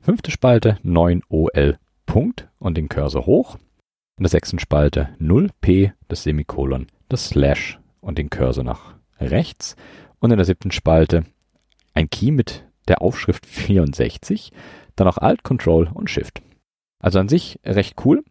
Fünfte 0.00 0.30
Spalte 0.30 0.78
9 0.82 1.22
OL, 1.28 1.78
Punkt 2.06 2.48
und 2.58 2.76
den 2.76 2.88
Cursor 2.88 3.26
hoch. 3.26 3.58
In 4.20 4.24
der 4.24 4.30
sechsten 4.32 4.58
Spalte 4.58 5.08
0p, 5.18 5.92
das 6.08 6.24
Semikolon, 6.24 6.88
das 7.08 7.28
Slash 7.30 7.78
und 8.02 8.18
den 8.18 8.28
Cursor 8.28 8.64
nach 8.64 8.96
rechts. 9.18 9.76
Und 10.18 10.30
in 10.30 10.36
der 10.36 10.44
siebten 10.44 10.72
Spalte 10.72 11.24
ein 11.94 12.10
Key 12.10 12.30
mit 12.30 12.66
der 12.86 13.00
Aufschrift 13.00 13.46
64, 13.46 14.52
dann 14.94 15.08
auch 15.08 15.16
Alt, 15.16 15.42
Control 15.42 15.88
und 15.94 16.10
Shift. 16.10 16.42
Also 17.02 17.18
an 17.18 17.30
sich 17.30 17.60
recht 17.64 18.04
cool. 18.04 18.22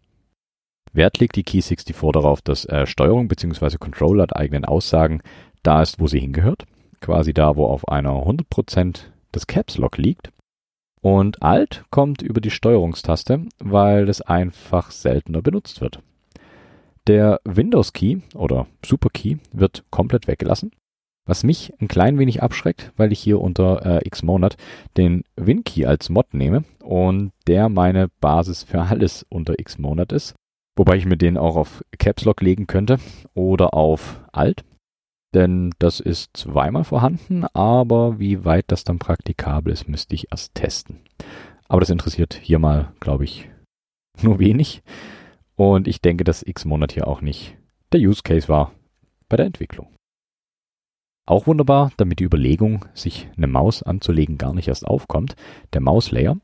Wert 0.94 1.18
legt 1.18 1.36
die 1.36 1.44
Key 1.44 1.64
64 1.64 1.96
darauf, 2.14 2.44
dass 2.44 2.66
äh, 2.66 2.86
Steuerung 2.86 3.28
bzw. 3.28 3.78
Control 3.78 4.18
laut 4.18 4.36
eigenen 4.36 4.66
Aussagen 4.66 5.24
da 5.64 5.82
ist, 5.82 6.00
wo 6.00 6.06
sie 6.06 6.20
hingehört. 6.20 6.68
Quasi 7.02 7.34
da, 7.34 7.56
wo 7.56 7.66
auf 7.66 7.88
einer 7.88 8.12
100% 8.12 9.06
das 9.32 9.48
Caps 9.48 9.80
Lock 9.80 9.98
liegt. 9.98 10.30
Und 11.02 11.42
Alt 11.42 11.86
kommt 11.92 12.22
über 12.22 12.42
die 12.42 12.52
Steuerungstaste, 12.52 13.46
weil 13.60 14.10
es 14.10 14.22
einfach 14.22 14.92
seltener 14.92 15.42
benutzt 15.42 15.82
wird. 15.82 16.02
Der 17.08 17.40
Windows 17.44 17.94
Key 17.94 18.18
oder 18.36 18.68
Super 18.86 19.10
Key 19.10 19.38
wird 19.52 19.84
komplett 19.90 20.28
weggelassen, 20.28 20.72
was 21.26 21.44
mich 21.44 21.74
ein 21.82 21.88
klein 21.88 22.20
wenig 22.20 22.44
abschreckt, 22.44 22.92
weil 22.98 23.12
ich 23.12 23.20
hier 23.20 23.40
unter 23.40 23.86
äh, 23.86 24.10
Xmonad 24.10 24.58
den 24.98 25.24
WinKey 25.36 25.86
als 25.86 26.10
Mod 26.10 26.34
nehme 26.34 26.66
und 26.84 27.32
der 27.48 27.70
meine 27.70 28.10
Basis 28.20 28.64
für 28.64 28.82
alles 28.82 29.26
unter 29.30 29.56
Xmonad 29.56 30.12
ist, 30.12 30.36
wobei 30.76 30.98
ich 30.98 31.06
mir 31.06 31.18
den 31.18 31.38
auch 31.38 31.56
auf 31.56 31.84
Caps 31.98 32.26
Lock 32.26 32.42
legen 32.42 32.68
könnte 32.68 33.00
oder 33.34 33.74
auf 33.74 34.22
Alt 34.32 34.64
denn 35.34 35.72
das 35.80 36.00
ist 36.00 36.36
zweimal 36.36 36.84
vorhanden, 36.84 37.46
aber 37.54 38.20
wie 38.20 38.46
weit 38.46 38.66
das 38.68 38.84
dann 38.84 39.00
praktikabel 39.00 39.72
ist, 39.72 39.88
müsste 39.88 40.16
ich 40.16 40.32
erst 40.32 40.56
testen. 40.56 41.02
Aber 41.68 41.82
das 41.82 41.90
interessiert 41.90 42.34
hier 42.34 42.60
mal, 42.60 42.94
glaube 43.00 43.26
ich, 43.26 43.50
nur 44.22 44.40
wenig. 44.40 44.82
Und 45.56 45.88
ich 45.88 46.02
denke, 46.02 46.24
dass 46.24 46.42
X-Monat 46.46 46.94
hier 46.94 47.08
auch 47.08 47.22
nicht 47.22 47.56
der 47.92 48.00
Use 48.00 48.24
Case 48.24 48.48
war 48.48 48.72
bei 49.28 49.38
der 49.38 49.46
Entwicklung. 49.46 49.88
Auch 51.28 51.46
wunderbar, 51.46 51.92
damit 51.98 52.20
die 52.20 52.24
Überlegung, 52.24 52.86
sich 52.96 53.30
eine 53.38 53.46
Maus 53.46 53.84
anzulegen, 53.84 54.40
gar 54.40 54.54
nicht 54.56 54.68
erst 54.68 54.88
aufkommt, 54.88 55.36
der 55.74 55.82
Mauslayer. 55.82 56.38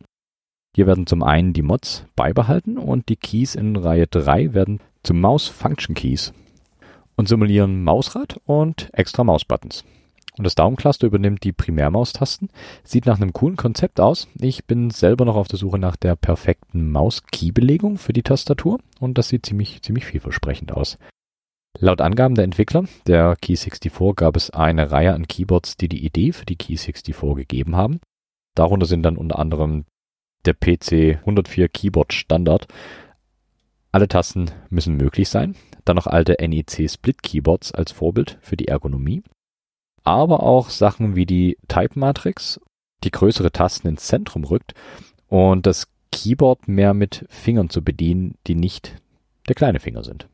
Hier 0.76 0.86
werden 0.86 1.08
zum 1.08 1.24
einen 1.24 1.54
die 1.54 1.64
Mods 1.64 2.06
beibehalten 2.16 2.78
und 2.78 3.10
die 3.10 3.16
Keys 3.16 3.56
in 3.56 3.78
Reihe 3.78 4.06
3 4.06 4.54
werden 4.54 4.82
zu 5.02 5.16
Mouse 5.16 5.48
Function 5.48 5.96
Keys 5.96 6.34
und 7.16 7.28
simulieren 7.28 7.84
Mausrad 7.84 8.40
und 8.46 8.90
extra 8.94 9.24
Mausbuttons. 9.24 9.84
Und 10.38 10.44
das 10.44 10.56
Daumencluster 10.56 11.08
übernimmt 11.08 11.44
die 11.44 11.54
Primärmaustasten. 11.54 12.50
Sieht 12.84 13.06
nach 13.06 13.22
einem 13.22 13.32
coolen 13.32 13.56
Konzept 13.56 14.02
aus. 14.02 14.28
Ich 14.40 14.66
bin 14.66 14.90
selber 14.90 15.24
noch 15.24 15.36
auf 15.36 15.48
der 15.48 15.60
Suche 15.60 15.80
nach 15.80 15.96
der 15.96 16.16
perfekten 16.16 16.92
Maus-Key-Belegung 16.92 17.98
für 17.98 18.12
die 18.12 18.24
Tastatur 18.24 18.80
und 19.00 19.18
das 19.18 19.30
sieht 19.30 19.46
ziemlich, 19.46 19.82
ziemlich 19.82 20.06
vielversprechend 20.06 20.74
aus. 20.74 20.98
Laut 21.78 22.02
Angaben 22.02 22.36
der 22.36 22.46
Entwickler 22.46 22.86
der 23.06 23.36
Key64 23.38 24.16
gab 24.16 24.38
es 24.38 24.50
eine 24.50 24.92
Reihe 24.92 25.14
an 25.14 25.28
Keyboards, 25.28 25.78
die 25.78 25.90
die 25.90 26.06
Idee 26.06 26.32
für 26.32 26.46
die 26.46 26.58
Key64 26.58 27.36
gegeben 27.36 27.76
haben. 27.76 28.00
Darunter 28.56 28.86
sind 28.86 29.04
dann 29.04 29.18
unter 29.18 29.40
anderem 29.40 29.86
der 30.46 30.54
PC 30.54 31.20
104 31.20 31.68
Keyboard 31.70 32.14
Standard. 32.14 32.68
Alle 33.92 34.08
Tasten 34.08 34.52
müssen 34.70 34.96
möglich 34.96 35.30
sein. 35.30 35.56
Dann 35.86 35.96
noch 35.96 36.08
alte 36.08 36.36
NEC 36.40 36.90
Split 36.90 37.24
Keyboards 37.24 37.72
als 37.72 37.92
Vorbild 37.92 38.38
für 38.42 38.58
die 38.58 38.68
Ergonomie 38.68 39.24
aber 40.06 40.44
auch 40.44 40.70
Sachen 40.70 41.16
wie 41.16 41.26
die 41.26 41.58
Type 41.68 42.00
Matrix, 42.00 42.62
die 43.04 43.12
größere 43.12 43.52
Tasten 43.52 43.90
ins 43.90 44.06
Zentrum 44.06 44.46
rückt 44.46 44.74
und 45.28 45.66
das 45.66 45.88
Keyboard 46.12 46.68
mehr 46.68 46.94
mit 46.94 47.26
Fingern 47.28 47.70
zu 47.70 47.84
bedienen, 47.84 48.36
die 48.48 48.56
nicht 48.56 48.96
der 49.50 49.56
kleine 49.56 49.80
Finger 49.80 50.04
sind. 50.04 50.28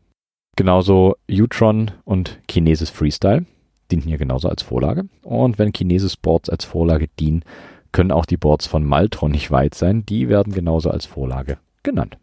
Genauso 0.58 1.16
Utron 1.30 1.92
und 2.04 2.40
Kinesis 2.48 2.90
Freestyle 2.90 3.46
dienten 3.90 4.10
hier 4.10 4.18
genauso 4.18 4.50
als 4.50 4.62
Vorlage. 4.62 5.06
Und 5.24 5.58
wenn 5.58 5.74
Kinesis 5.74 6.18
Boards 6.18 6.50
als 6.50 6.66
Vorlage 6.66 7.08
dienen, 7.20 7.44
können 7.94 8.12
auch 8.12 8.26
die 8.26 8.38
Boards 8.38 8.68
von 8.68 8.84
Maltron 8.84 9.32
nicht 9.32 9.52
weit 9.52 9.74
sein. 9.74 10.06
Die 10.06 10.30
werden 10.30 10.54
genauso 10.54 10.92
als 10.92 11.06
Vorlage 11.06 11.58
genannt. 11.84 12.18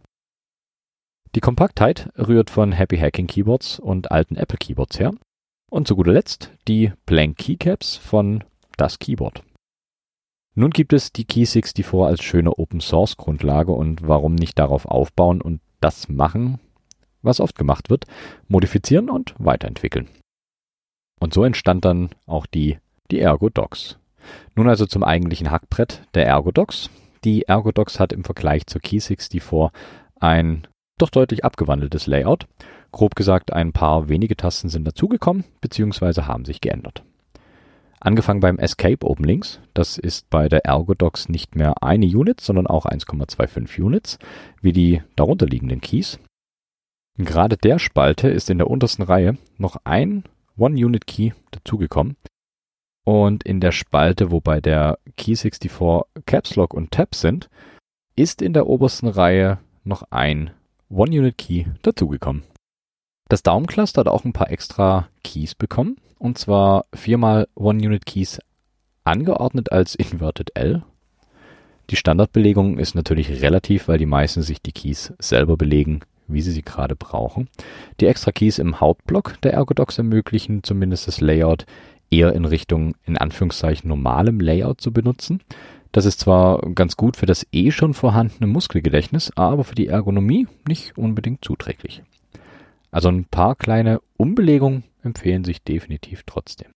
Die 1.34 1.40
Kompaktheit 1.40 2.10
rührt 2.16 2.48
von 2.48 2.72
Happy 2.72 2.96
Hacking 2.96 3.26
Keyboards 3.26 3.78
und 3.78 4.10
alten 4.10 4.36
Apple 4.36 4.56
Keyboards 4.58 4.98
her. 4.98 5.12
Und 5.70 5.86
zu 5.86 5.96
guter 5.96 6.12
Letzt 6.12 6.52
die 6.66 6.92
Blank 7.04 7.36
Keycaps 7.36 7.96
von 7.96 8.44
Das 8.78 8.98
Keyboard. 8.98 9.42
Nun 10.54 10.70
gibt 10.70 10.92
es 10.92 11.12
die 11.12 11.26
Key64 11.26 12.06
als 12.06 12.22
schöne 12.22 12.52
Open 12.58 12.80
Source 12.80 13.16
Grundlage 13.16 13.72
und 13.72 14.08
warum 14.08 14.34
nicht 14.34 14.58
darauf 14.58 14.86
aufbauen 14.86 15.42
und 15.42 15.60
das 15.80 16.08
machen, 16.08 16.58
was 17.22 17.40
oft 17.40 17.56
gemacht 17.56 17.90
wird, 17.90 18.06
modifizieren 18.48 19.10
und 19.10 19.34
weiterentwickeln. 19.38 20.08
Und 21.20 21.34
so 21.34 21.44
entstand 21.44 21.84
dann 21.84 22.10
auch 22.26 22.46
die, 22.46 22.78
die 23.10 23.20
Ergo 23.20 23.50
Docs. 23.50 23.98
Nun 24.54 24.68
also 24.68 24.86
zum 24.86 25.04
eigentlichen 25.04 25.50
Hackbrett 25.50 26.02
der 26.14 26.26
Ergo 26.26 26.50
Docs. 26.50 26.90
Die 27.24 27.42
Ergo 27.42 27.70
Docs 27.70 28.00
hat 28.00 28.12
im 28.12 28.24
Vergleich 28.24 28.66
zur 28.66 28.80
Key64 28.80 29.70
ein 30.20 30.66
doch 30.98 31.10
deutlich 31.10 31.44
abgewandeltes 31.44 32.06
Layout 32.06 32.46
Grob 32.90 33.14
gesagt, 33.14 33.52
ein 33.52 33.72
paar 33.72 34.08
wenige 34.08 34.36
Tasten 34.36 34.68
sind 34.68 34.84
dazugekommen 34.86 35.44
bzw. 35.60 36.22
haben 36.22 36.44
sich 36.44 36.60
geändert. 36.60 37.04
Angefangen 38.00 38.40
beim 38.40 38.58
Escape 38.58 39.04
oben 39.04 39.24
links, 39.24 39.60
das 39.74 39.98
ist 39.98 40.30
bei 40.30 40.48
der 40.48 40.64
Ergodox 40.64 41.28
nicht 41.28 41.56
mehr 41.56 41.82
eine 41.82 42.06
Unit, 42.06 42.40
sondern 42.40 42.66
auch 42.68 42.86
1,25 42.86 43.82
Units, 43.82 44.18
wie 44.62 44.72
die 44.72 45.02
darunterliegenden 45.16 45.80
Keys. 45.80 46.18
Gerade 47.18 47.56
der 47.56 47.80
Spalte 47.80 48.28
ist 48.28 48.50
in 48.50 48.58
der 48.58 48.70
untersten 48.70 49.02
Reihe 49.02 49.36
noch 49.58 49.76
ein 49.82 50.22
One-Unit-Key 50.56 51.32
dazugekommen. 51.50 52.16
Und 53.04 53.42
in 53.42 53.60
der 53.60 53.72
Spalte, 53.72 54.30
wo 54.30 54.40
bei 54.40 54.60
der 54.60 54.98
Key64 55.18 56.04
Caps 56.24 56.54
Lock 56.54 56.74
und 56.74 56.92
Tab 56.92 57.16
sind, 57.16 57.48
ist 58.14 58.42
in 58.42 58.52
der 58.52 58.68
obersten 58.68 59.08
Reihe 59.08 59.58
noch 59.82 60.04
ein 60.10 60.50
One-Unit-Key 60.90 61.66
dazugekommen. 61.82 62.42
Das 63.28 63.42
Daumencluster 63.42 64.00
hat 64.00 64.08
auch 64.08 64.24
ein 64.24 64.32
paar 64.32 64.50
extra 64.50 65.08
Keys 65.22 65.54
bekommen. 65.54 65.96
Und 66.18 66.38
zwar 66.38 66.86
viermal 66.94 67.46
One-Unit-Keys 67.54 68.40
angeordnet 69.04 69.72
als 69.72 69.94
Inverted 69.94 70.50
L. 70.54 70.82
Die 71.90 71.96
Standardbelegung 71.96 72.78
ist 72.78 72.94
natürlich 72.94 73.42
relativ, 73.42 73.88
weil 73.88 73.98
die 73.98 74.06
meisten 74.06 74.42
sich 74.42 74.60
die 74.60 74.72
Keys 74.72 75.14
selber 75.18 75.56
belegen, 75.56 76.00
wie 76.26 76.42
sie 76.42 76.52
sie 76.52 76.62
gerade 76.62 76.96
brauchen. 76.96 77.48
Die 78.00 78.06
extra 78.06 78.32
Keys 78.32 78.58
im 78.58 78.80
Hauptblock 78.80 79.40
der 79.42 79.54
Ergodox 79.54 79.96
ermöglichen 79.96 80.62
zumindest 80.62 81.06
das 81.06 81.20
Layout 81.20 81.64
eher 82.10 82.32
in 82.34 82.44
Richtung, 82.44 82.94
in 83.04 83.16
Anführungszeichen, 83.16 83.88
normalem 83.88 84.40
Layout 84.40 84.80
zu 84.80 84.92
benutzen. 84.92 85.40
Das 85.92 86.04
ist 86.04 86.20
zwar 86.20 86.60
ganz 86.74 86.96
gut 86.96 87.16
für 87.16 87.26
das 87.26 87.46
eh 87.52 87.70
schon 87.70 87.94
vorhandene 87.94 88.46
Muskelgedächtnis, 88.46 89.32
aber 89.36 89.64
für 89.64 89.74
die 89.74 89.86
Ergonomie 89.86 90.46
nicht 90.66 90.98
unbedingt 90.98 91.44
zuträglich. 91.44 92.02
Also 92.90 93.08
ein 93.08 93.24
paar 93.24 93.54
kleine 93.54 94.00
Umbelegungen 94.16 94.84
empfehlen 95.02 95.44
sich 95.44 95.62
definitiv 95.62 96.22
trotzdem. 96.24 96.70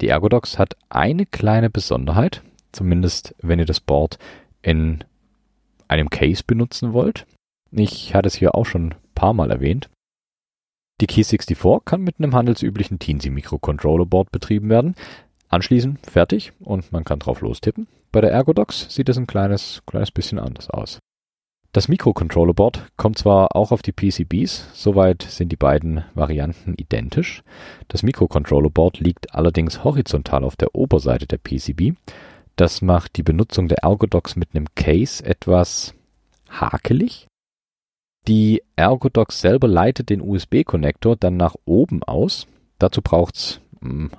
Die 0.00 0.08
Ergodox 0.08 0.58
hat 0.58 0.76
eine 0.88 1.26
kleine 1.26 1.70
Besonderheit, 1.70 2.42
zumindest 2.72 3.34
wenn 3.42 3.58
ihr 3.58 3.64
das 3.64 3.80
Board 3.80 4.18
in 4.62 5.04
einem 5.88 6.10
Case 6.10 6.42
benutzen 6.46 6.92
wollt. 6.92 7.26
Ich 7.70 8.14
hatte 8.14 8.28
es 8.28 8.34
hier 8.34 8.54
auch 8.54 8.64
schon 8.64 8.92
ein 8.92 8.94
paar 9.14 9.32
Mal 9.32 9.50
erwähnt. 9.50 9.90
Die 11.00 11.06
Key64 11.06 11.82
kann 11.84 12.02
mit 12.02 12.18
einem 12.18 12.34
handelsüblichen 12.34 12.98
Teensy 12.98 13.30
Microcontroller 13.30 14.06
Board 14.06 14.32
betrieben 14.32 14.68
werden. 14.68 14.94
Anschließend 15.48 16.06
fertig 16.06 16.52
und 16.60 16.92
man 16.92 17.04
kann 17.04 17.18
drauf 17.18 17.40
lostippen. 17.40 17.88
Bei 18.12 18.20
der 18.20 18.32
Ergodox 18.32 18.86
sieht 18.94 19.08
es 19.08 19.16
ein 19.16 19.26
kleines, 19.26 19.82
kleines 19.86 20.10
bisschen 20.10 20.38
anders 20.38 20.70
aus. 20.70 20.98
Das 21.72 21.88
Microcontroller-Board 21.88 22.88
kommt 22.96 23.18
zwar 23.18 23.54
auch 23.54 23.72
auf 23.72 23.82
die 23.82 23.92
PCBs, 23.92 24.70
soweit 24.72 25.22
sind 25.22 25.50
die 25.52 25.56
beiden 25.56 26.04
Varianten 26.14 26.74
identisch. 26.74 27.42
Das 27.88 28.02
Microcontroller-Board 28.02 29.00
liegt 29.00 29.34
allerdings 29.34 29.84
horizontal 29.84 30.44
auf 30.44 30.56
der 30.56 30.74
Oberseite 30.74 31.26
der 31.26 31.38
PCB. 31.38 31.94
Das 32.56 32.80
macht 32.80 33.16
die 33.16 33.22
Benutzung 33.22 33.68
der 33.68 33.78
Ergodox 33.84 34.34
mit 34.34 34.54
einem 34.54 34.66
Case 34.74 35.24
etwas 35.24 35.94
hakelig. 36.48 37.26
Die 38.26 38.62
Ergodox 38.76 39.40
selber 39.40 39.68
leitet 39.68 40.08
den 40.10 40.22
USB-Konnektor 40.22 41.16
dann 41.16 41.36
nach 41.36 41.54
oben 41.66 42.02
aus. 42.02 42.46
Dazu 42.78 43.02
braucht's 43.02 43.60
hm, 43.80 44.10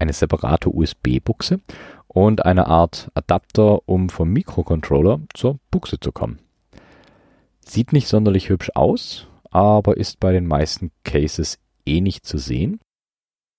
eine 0.00 0.12
separate 0.12 0.70
USB-Buchse 0.70 1.60
und 2.08 2.44
eine 2.44 2.66
Art 2.66 3.10
Adapter, 3.14 3.88
um 3.88 4.08
vom 4.08 4.30
Mikrocontroller 4.32 5.20
zur 5.34 5.58
Buchse 5.70 6.00
zu 6.00 6.12
kommen. 6.12 6.40
Sieht 7.60 7.92
nicht 7.92 8.08
sonderlich 8.08 8.48
hübsch 8.48 8.70
aus, 8.74 9.28
aber 9.50 9.96
ist 9.96 10.18
bei 10.18 10.32
den 10.32 10.46
meisten 10.46 10.90
Cases 11.04 11.58
eh 11.86 12.00
nicht 12.00 12.26
zu 12.26 12.38
sehen. 12.38 12.80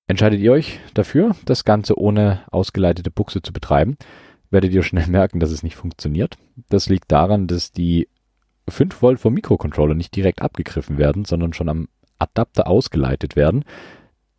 Entscheidet 0.07 0.41
ihr 0.41 0.51
euch 0.51 0.79
dafür, 0.93 1.35
das 1.45 1.63
Ganze 1.63 1.97
ohne 1.97 2.43
ausgeleitete 2.51 3.11
Buchse 3.11 3.41
zu 3.41 3.53
betreiben, 3.53 3.97
werdet 4.49 4.73
ihr 4.73 4.83
schnell 4.83 5.07
merken, 5.09 5.39
dass 5.39 5.51
es 5.51 5.63
nicht 5.63 5.75
funktioniert. 5.75 6.37
Das 6.69 6.89
liegt 6.89 7.11
daran, 7.11 7.47
dass 7.47 7.71
die 7.71 8.09
5 8.67 9.01
Volt 9.01 9.19
vom 9.19 9.33
Mikrocontroller 9.33 9.95
nicht 9.95 10.15
direkt 10.15 10.41
abgegriffen 10.41 10.97
werden, 10.97 11.25
sondern 11.25 11.53
schon 11.53 11.69
am 11.69 11.87
Adapter 12.19 12.67
ausgeleitet 12.67 13.35
werden. 13.35 13.65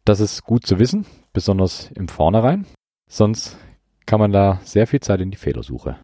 Das 0.04 0.20
ist 0.20 0.44
gut 0.44 0.66
zu 0.66 0.78
wissen, 0.78 1.06
besonders 1.32 1.90
im 1.94 2.08
Vornherein. 2.08 2.66
Sonst 3.10 3.56
kann 4.06 4.20
man 4.20 4.32
da 4.32 4.60
sehr 4.64 4.86
viel 4.86 5.00
Zeit 5.00 5.20
in 5.20 5.30
die 5.30 5.36
Fehlersuche 5.36 5.96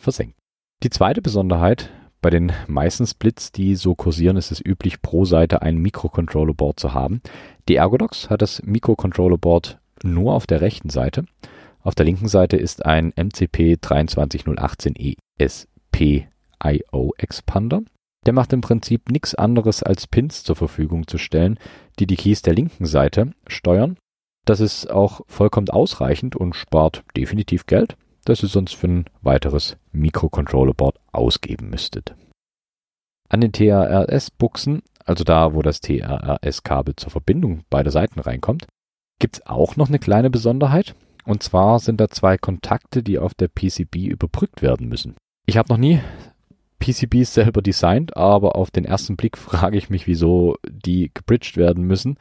versenken. 0.00 0.34
Die 0.82 0.90
zweite 0.90 1.22
Besonderheit 1.22 1.90
bei 2.22 2.30
den 2.30 2.52
meisten 2.68 3.06
Splits, 3.06 3.50
die 3.50 3.74
so 3.74 3.94
kursieren, 3.96 4.36
ist 4.36 4.52
es 4.52 4.64
üblich, 4.64 5.02
pro 5.02 5.24
Seite 5.24 5.60
ein 5.60 5.78
Microcontroller-Board 5.78 6.78
zu 6.78 6.94
haben. 6.94 7.20
Die 7.68 7.76
Ergodox 7.76 8.30
hat 8.30 8.42
das 8.42 8.62
Microcontroller-Board 8.62 9.80
nur 10.04 10.34
auf 10.34 10.46
der 10.46 10.60
rechten 10.60 10.88
Seite. 10.88 11.24
Auf 11.82 11.96
der 11.96 12.06
linken 12.06 12.28
Seite 12.28 12.56
ist 12.56 12.86
ein 12.86 13.12
MCP 13.16 13.76
23018 13.80 14.94
ESP 15.38 16.28
IO 16.64 17.12
Expander. 17.18 17.82
Der 18.24 18.32
macht 18.32 18.52
im 18.52 18.60
Prinzip 18.60 19.10
nichts 19.10 19.34
anderes 19.34 19.82
als 19.82 20.06
Pins 20.06 20.44
zur 20.44 20.54
Verfügung 20.54 21.08
zu 21.08 21.18
stellen, 21.18 21.58
die 21.98 22.06
die 22.06 22.16
Keys 22.16 22.42
der 22.42 22.54
linken 22.54 22.86
Seite 22.86 23.32
steuern. 23.48 23.96
Das 24.44 24.60
ist 24.60 24.90
auch 24.90 25.20
vollkommen 25.26 25.68
ausreichend 25.68 26.36
und 26.36 26.54
spart 26.54 27.04
definitiv 27.16 27.66
Geld 27.66 27.96
das 28.24 28.42
ihr 28.42 28.48
sonst 28.48 28.74
für 28.74 28.88
ein 28.88 29.04
weiteres 29.22 29.76
Mikrocontroller-Board 29.92 30.98
ausgeben 31.12 31.70
müsstet. 31.70 32.14
An 33.28 33.40
den 33.40 33.52
TRRS-Buchsen, 33.52 34.82
also 35.04 35.24
da, 35.24 35.54
wo 35.54 35.62
das 35.62 35.80
TRRS-Kabel 35.80 36.96
zur 36.96 37.10
Verbindung 37.10 37.64
beider 37.70 37.90
Seiten 37.90 38.20
reinkommt, 38.20 38.66
gibt 39.18 39.36
es 39.36 39.46
auch 39.46 39.76
noch 39.76 39.88
eine 39.88 39.98
kleine 39.98 40.30
Besonderheit. 40.30 40.94
Und 41.24 41.42
zwar 41.42 41.78
sind 41.78 42.00
da 42.00 42.08
zwei 42.08 42.36
Kontakte, 42.36 43.02
die 43.02 43.18
auf 43.18 43.34
der 43.34 43.48
PCB 43.48 44.06
überbrückt 44.06 44.60
werden 44.60 44.88
müssen. 44.88 45.14
Ich 45.46 45.56
habe 45.56 45.72
noch 45.72 45.78
nie 45.78 46.00
PCBs 46.80 47.34
selber 47.34 47.62
designt, 47.62 48.16
aber 48.16 48.56
auf 48.56 48.70
den 48.70 48.84
ersten 48.84 49.16
Blick 49.16 49.38
frage 49.38 49.78
ich 49.78 49.88
mich, 49.88 50.06
wieso 50.06 50.56
die 50.68 51.10
gebridged 51.14 51.56
werden 51.56 51.84
müssen. 51.84 52.18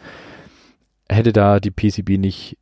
Hätte 1.11 1.33
da 1.33 1.59
die 1.59 1.71
PCB 1.71 2.17
nicht 2.17 2.57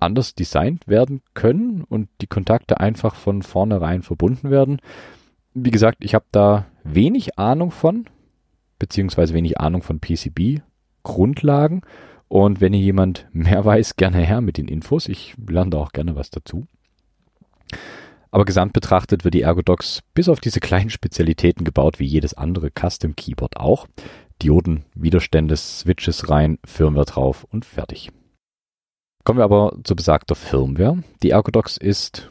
anders 0.00 0.34
designt 0.34 0.88
werden 0.88 1.22
können 1.34 1.82
und 1.82 2.08
die 2.20 2.26
Kontakte 2.26 2.80
einfach 2.80 3.14
von 3.14 3.42
vornherein 3.42 4.02
verbunden 4.02 4.50
werden. 4.50 4.80
Wie 5.54 5.70
gesagt, 5.70 5.98
ich 6.00 6.14
habe 6.14 6.24
da 6.32 6.66
wenig 6.84 7.38
Ahnung 7.38 7.70
von, 7.70 8.06
beziehungsweise 8.78 9.34
wenig 9.34 9.60
Ahnung 9.60 9.82
von 9.82 10.00
PCB-Grundlagen 10.00 11.82
Und 12.28 12.60
wenn 12.60 12.72
hier 12.72 12.82
jemand 12.82 13.26
mehr 13.32 13.64
weiß, 13.64 13.96
gerne 13.96 14.18
her 14.18 14.40
mit 14.40 14.58
den 14.58 14.68
Infos. 14.68 15.08
Ich 15.08 15.34
lerne 15.46 15.70
da 15.70 15.78
auch 15.78 15.92
gerne 15.92 16.16
was 16.16 16.30
dazu. 16.30 16.66
Aber 18.30 18.44
gesamt 18.44 18.72
betrachtet 18.72 19.24
wird 19.24 19.34
die 19.34 19.42
Ergodox 19.42 20.02
bis 20.12 20.28
auf 20.28 20.40
diese 20.40 20.60
kleinen 20.60 20.90
Spezialitäten 20.90 21.64
gebaut, 21.64 21.98
wie 21.98 22.04
jedes 22.04 22.34
andere 22.34 22.70
Custom 22.70 23.16
Keyboard 23.16 23.56
auch. 23.56 23.86
Dioden, 24.42 24.84
Widerstände, 24.94 25.56
Switches 25.56 26.28
rein, 26.28 26.58
Firmware 26.64 27.06
drauf 27.06 27.44
und 27.44 27.64
fertig. 27.64 28.10
Kommen 29.24 29.38
wir 29.38 29.44
aber 29.44 29.76
zu 29.82 29.96
besagter 29.96 30.34
Firmware. 30.34 31.02
Die 31.22 31.30
Ergodox 31.30 31.76
ist 31.76 32.30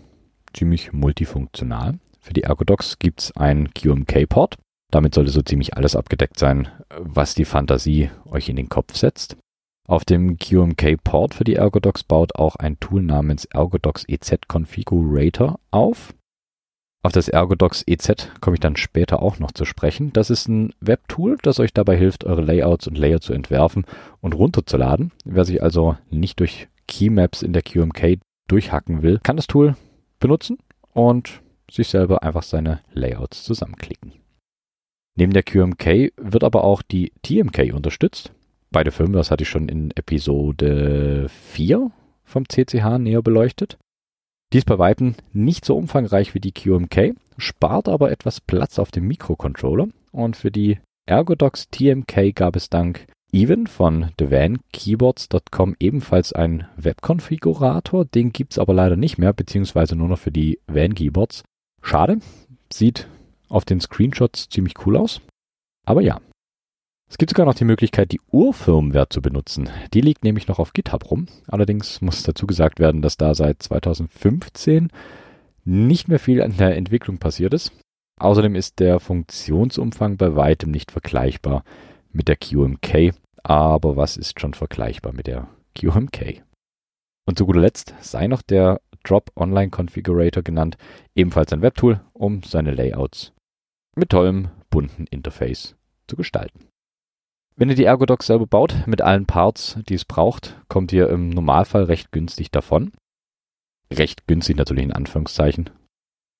ziemlich 0.54 0.94
multifunktional. 0.94 2.00
Für 2.20 2.34
die 2.34 2.44
Ergodox 2.44 3.00
gibt 3.00 3.22
es 3.22 3.36
einen 3.36 3.74
QMK-Port. 3.74 4.58
Damit 4.91 5.13
sollte 5.13 5.32
so 5.32 5.41
ziemlich 5.41 5.76
alles 5.76 5.96
abgedeckt 5.96 6.39
sein, 6.39 6.70
was 6.98 7.36
die 7.36 7.46
Fantasie 7.46 8.12
euch 8.26 8.50
in 8.50 8.56
den 8.56 8.70
Kopf 8.70 8.96
setzt. 8.96 9.36
Auf 9.88 10.06
dem 10.06 10.38
QMK-Port 10.38 11.34
für 11.34 11.44
die 11.44 11.56
Ergodox 11.56 12.04
baut 12.04 12.36
auch 12.36 12.56
ein 12.56 12.80
Tool 12.80 13.04
namens 13.04 13.46
Ergodox 13.46 14.06
EZ 14.08 14.48
Configurator 14.48 15.60
auf. 15.70 16.15
Auf 17.06 17.12
das 17.12 17.28
Ergodox 17.28 17.84
EZ 17.86 18.32
komme 18.41 18.56
ich 18.56 18.60
dann 18.62 18.78
später 18.78 19.22
auch 19.22 19.38
noch 19.38 19.52
zu 19.52 19.63
sprechen. 19.63 20.12
Das 20.12 20.32
ist 20.32 20.48
ein 20.48 20.74
Webtool, 20.80 21.38
das 21.44 21.60
euch 21.60 21.72
dabei 21.72 21.96
hilft, 21.98 22.24
eure 22.24 22.41
Layouts 22.41 22.88
und 22.88 22.98
Layer 22.98 23.22
zu 23.22 23.32
entwerfen 23.32 23.86
und 24.22 24.34
runterzuladen. 24.34 25.12
Wer 25.24 25.46
sich 25.46 25.62
also 25.62 25.98
nicht 26.10 26.39
durch 26.39 26.68
Keymaps 26.88 27.44
in 27.44 27.54
der 27.54 27.62
QMK 27.62 28.18
durchhacken 28.48 29.04
will, 29.04 29.20
kann 29.22 29.36
das 29.36 29.46
Tool 29.46 29.76
benutzen 30.20 30.58
und 30.94 31.44
sich 31.70 31.89
selber 31.89 32.24
einfach 32.24 32.41
seine 32.41 32.80
Layouts 32.91 33.44
zusammenklicken. 33.44 34.13
Neben 35.15 35.34
der 35.34 35.44
QMK 35.44 36.12
wird 36.18 36.44
aber 36.44 36.63
auch 36.63 36.82
die 36.82 37.13
TMK 37.22 37.72
unterstützt 37.76 38.34
beide 38.76 38.91
Firmwares 38.91 39.32
hatte 39.32 39.44
ich 39.44 39.50
schon 39.50 39.70
in 39.70 39.91
Episode 39.91 41.28
4 41.30 41.91
vom 42.26 42.44
CCH 42.50 42.98
näher 42.98 43.22
beleuchtet. 43.22 43.78
Die 44.56 44.60
ist 44.60 44.68
bei 44.68 44.80
Weitem 44.80 45.15
nicht 45.34 45.65
so 45.65 45.76
umfangreich 45.76 46.34
wie 46.34 46.39
die 46.39 46.54
QMK, 46.54 47.13
spart 47.38 47.89
aber 47.89 48.10
etwas 48.10 48.39
Platz 48.39 48.80
auf 48.80 48.89
dem 48.89 49.06
Mikrocontroller 49.06 49.89
und 50.13 50.38
für 50.38 50.50
die 50.50 50.80
Ergodox 51.06 51.70
TMK 51.72 52.34
gab 52.34 52.56
es 52.56 52.70
dank 52.70 53.06
Even 53.34 53.68
von 53.68 54.12
thevankeyboards.com 54.15 55.76
ebenfalls 55.78 56.32
einen 56.32 56.70
Webkonfigurator. 56.78 58.06
Den 58.06 58.32
gibt 58.32 58.54
es 58.54 58.58
aber 58.58 58.74
leider 58.74 58.96
nicht 58.96 59.18
mehr, 59.18 59.34
beziehungsweise 59.34 59.98
nur 59.98 60.08
noch 60.08 60.20
für 60.20 60.32
die 60.32 60.62
Van 60.68 60.96
Keyboards. 60.96 61.44
Schade, 61.82 62.20
sieht 62.72 63.10
auf 63.50 63.65
den 63.65 63.82
Screenshots 63.82 64.48
ziemlich 64.48 64.76
cool 64.86 64.96
aus. 64.96 65.20
Aber 65.86 66.00
ja, 66.00 66.22
es 67.08 67.18
gibt 67.18 67.30
sogar 67.30 67.46
noch 67.46 67.54
die 67.54 67.65
Möglichkeit, 67.65 68.12
die 68.12 68.22
Urfirmware 68.32 69.10
zu 69.10 69.22
benutzen. 69.22 69.70
Die 69.94 70.02
liegt 70.02 70.24
nämlich 70.24 70.48
noch 70.48 70.60
auf 70.60 70.74
GitHub 70.74 71.10
rum. 71.10 71.28
Allerdings 71.48 72.02
muss 72.02 72.24
dazu 72.24 72.48
gesagt 72.48 72.80
werden, 72.80 73.02
dass 73.02 73.18
da 73.18 73.36
seit 73.36 73.62
2015 73.62 74.89
nicht 75.63 76.08
mehr 76.08 76.20
viel 76.20 76.41
an 76.41 76.58
der 76.58 76.76
Entwicklung 76.76 77.18
passiert 77.18 77.54
ist. 77.54 77.72
Außerdem 78.20 78.56
ist 78.56 78.80
der 78.80 79.00
Funktionsumfang 79.00 80.18
bei 80.18 80.36
weitem 80.36 80.72
nicht 80.72 80.91
vergleichbar 80.91 81.63
mit 82.12 82.28
der 82.28 82.38
QMK. 82.38 83.13
Aber 83.44 83.96
was 83.96 84.18
ist 84.18 84.39
schon 84.39 84.54
vergleichbar 84.54 85.13
mit 85.13 85.28
der 85.28 85.48
QMK? 85.76 86.44
Und 87.28 87.38
zu 87.38 87.46
guter 87.46 87.60
Letzt 87.60 87.94
sei 88.02 88.28
noch 88.28 88.41
der 88.41 88.82
Drop 89.04 89.32
Online 89.36 89.70
Configurator 89.70 90.41
genannt, 90.41 90.78
ebenfalls 91.13 91.54
ein 91.54 91.62
Webtool, 91.62 92.02
um 92.13 92.41
seine 92.44 92.72
Layouts 92.72 93.34
mit 93.96 94.10
tollem 94.10 94.50
bunten 94.70 95.06
Interface 95.08 95.76
zu 96.08 96.15
gestalten. 96.15 96.68
Wenn 97.58 97.70
ihr 97.70 97.76
die 97.76 97.86
Ergodox 97.86 98.28
selber 98.28 98.48
baut, 98.48 98.86
mit 98.86 99.02
allen 99.02 99.26
Parts, 99.26 99.78
die 99.88 99.94
es 99.94 100.04
braucht, 100.04 100.62
kommt 100.68 100.91
ihr 100.91 101.10
im 101.10 101.30
Normalfall 101.30 101.84
recht 101.84 102.12
günstig 102.12 102.52
davon. 102.52 102.91
Recht 103.91 104.28
günstig 104.28 104.58
natürlich 104.58 104.84
in 104.84 104.91
Anführungszeichen. 104.91 105.70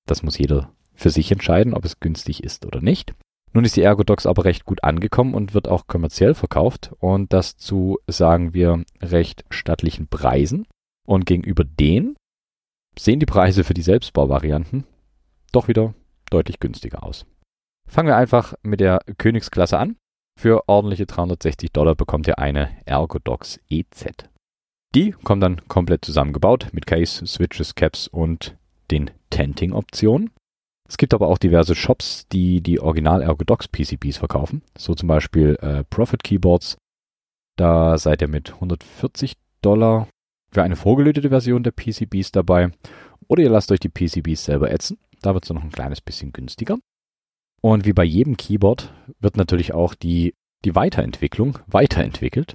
Das 0.06 0.22
muss 0.22 0.36
jeder 0.36 0.72
für 0.94 1.08
sich 1.10 1.32
entscheiden, 1.32 1.72
ob 1.72 1.84
es 1.86 2.00
günstig 2.00 2.44
ist 2.44 2.66
oder 2.66 2.82
nicht. 2.82 3.14
Nun 3.54 3.64
ist 3.64 3.76
die 3.76 3.82
Ergodox 3.82 4.26
aber 4.26 4.44
recht 4.44 4.66
gut 4.66 4.84
angekommen 4.84 5.32
und 5.32 5.54
wird 5.54 5.68
auch 5.68 5.86
kommerziell 5.86 6.34
verkauft 6.34 6.92
und 6.98 7.32
das 7.32 7.56
zu, 7.56 7.98
sagen 8.06 8.52
wir, 8.52 8.84
recht 9.00 9.44
stattlichen 9.48 10.08
Preisen. 10.08 10.66
Und 11.06 11.24
gegenüber 11.24 11.64
denen 11.64 12.16
sehen 12.98 13.20
die 13.20 13.26
Preise 13.26 13.64
für 13.64 13.74
die 13.74 13.82
Selbstbauvarianten 13.82 14.84
doch 15.52 15.68
wieder 15.68 15.94
deutlich 16.28 16.60
günstiger 16.60 17.02
aus. 17.02 17.24
Fangen 17.88 18.08
wir 18.08 18.16
einfach 18.16 18.54
mit 18.62 18.80
der 18.80 19.00
Königsklasse 19.16 19.78
an. 19.78 19.96
Für 20.38 20.68
ordentliche 20.68 21.06
360 21.06 21.72
Dollar 21.72 21.94
bekommt 21.94 22.26
ihr 22.26 22.38
eine 22.38 22.70
Ergodox 22.84 23.58
EZ. 23.70 24.28
Die 24.94 25.10
kommt 25.10 25.42
dann 25.42 25.66
komplett 25.68 26.04
zusammengebaut 26.04 26.68
mit 26.72 26.86
Case, 26.86 27.26
Switches, 27.26 27.74
Caps 27.74 28.06
und 28.06 28.56
den 28.90 29.10
Tenting-Optionen. 29.30 30.30
Es 30.88 30.98
gibt 30.98 31.14
aber 31.14 31.28
auch 31.28 31.38
diverse 31.38 31.74
Shops, 31.74 32.28
die 32.28 32.60
die 32.60 32.80
Original 32.80 33.22
Ergodox 33.22 33.66
PCBs 33.66 34.18
verkaufen. 34.18 34.62
So 34.78 34.94
zum 34.94 35.08
Beispiel 35.08 35.56
äh, 35.60 35.84
Profit 35.84 36.22
Keyboards. 36.22 36.76
Da 37.56 37.98
seid 37.98 38.22
ihr 38.22 38.28
mit 38.28 38.52
140 38.54 39.36
Dollar 39.62 40.08
für 40.52 40.62
eine 40.62 40.76
vorgelötete 40.76 41.30
Version 41.30 41.62
der 41.62 41.72
PCBs 41.72 42.30
dabei. 42.32 42.70
Oder 43.26 43.42
ihr 43.42 43.50
lasst 43.50 43.72
euch 43.72 43.80
die 43.80 43.88
PCBs 43.88 44.44
selber 44.44 44.70
ätzen. 44.70 44.98
Da 45.22 45.34
wird 45.34 45.44
es 45.44 45.50
noch 45.50 45.62
ein 45.62 45.72
kleines 45.72 46.00
bisschen 46.00 46.32
günstiger. 46.32 46.78
Und 47.66 47.84
wie 47.84 47.92
bei 47.92 48.04
jedem 48.04 48.36
Keyboard 48.36 48.92
wird 49.18 49.36
natürlich 49.36 49.74
auch 49.74 49.96
die, 49.96 50.34
die 50.64 50.76
Weiterentwicklung 50.76 51.58
weiterentwickelt. 51.66 52.54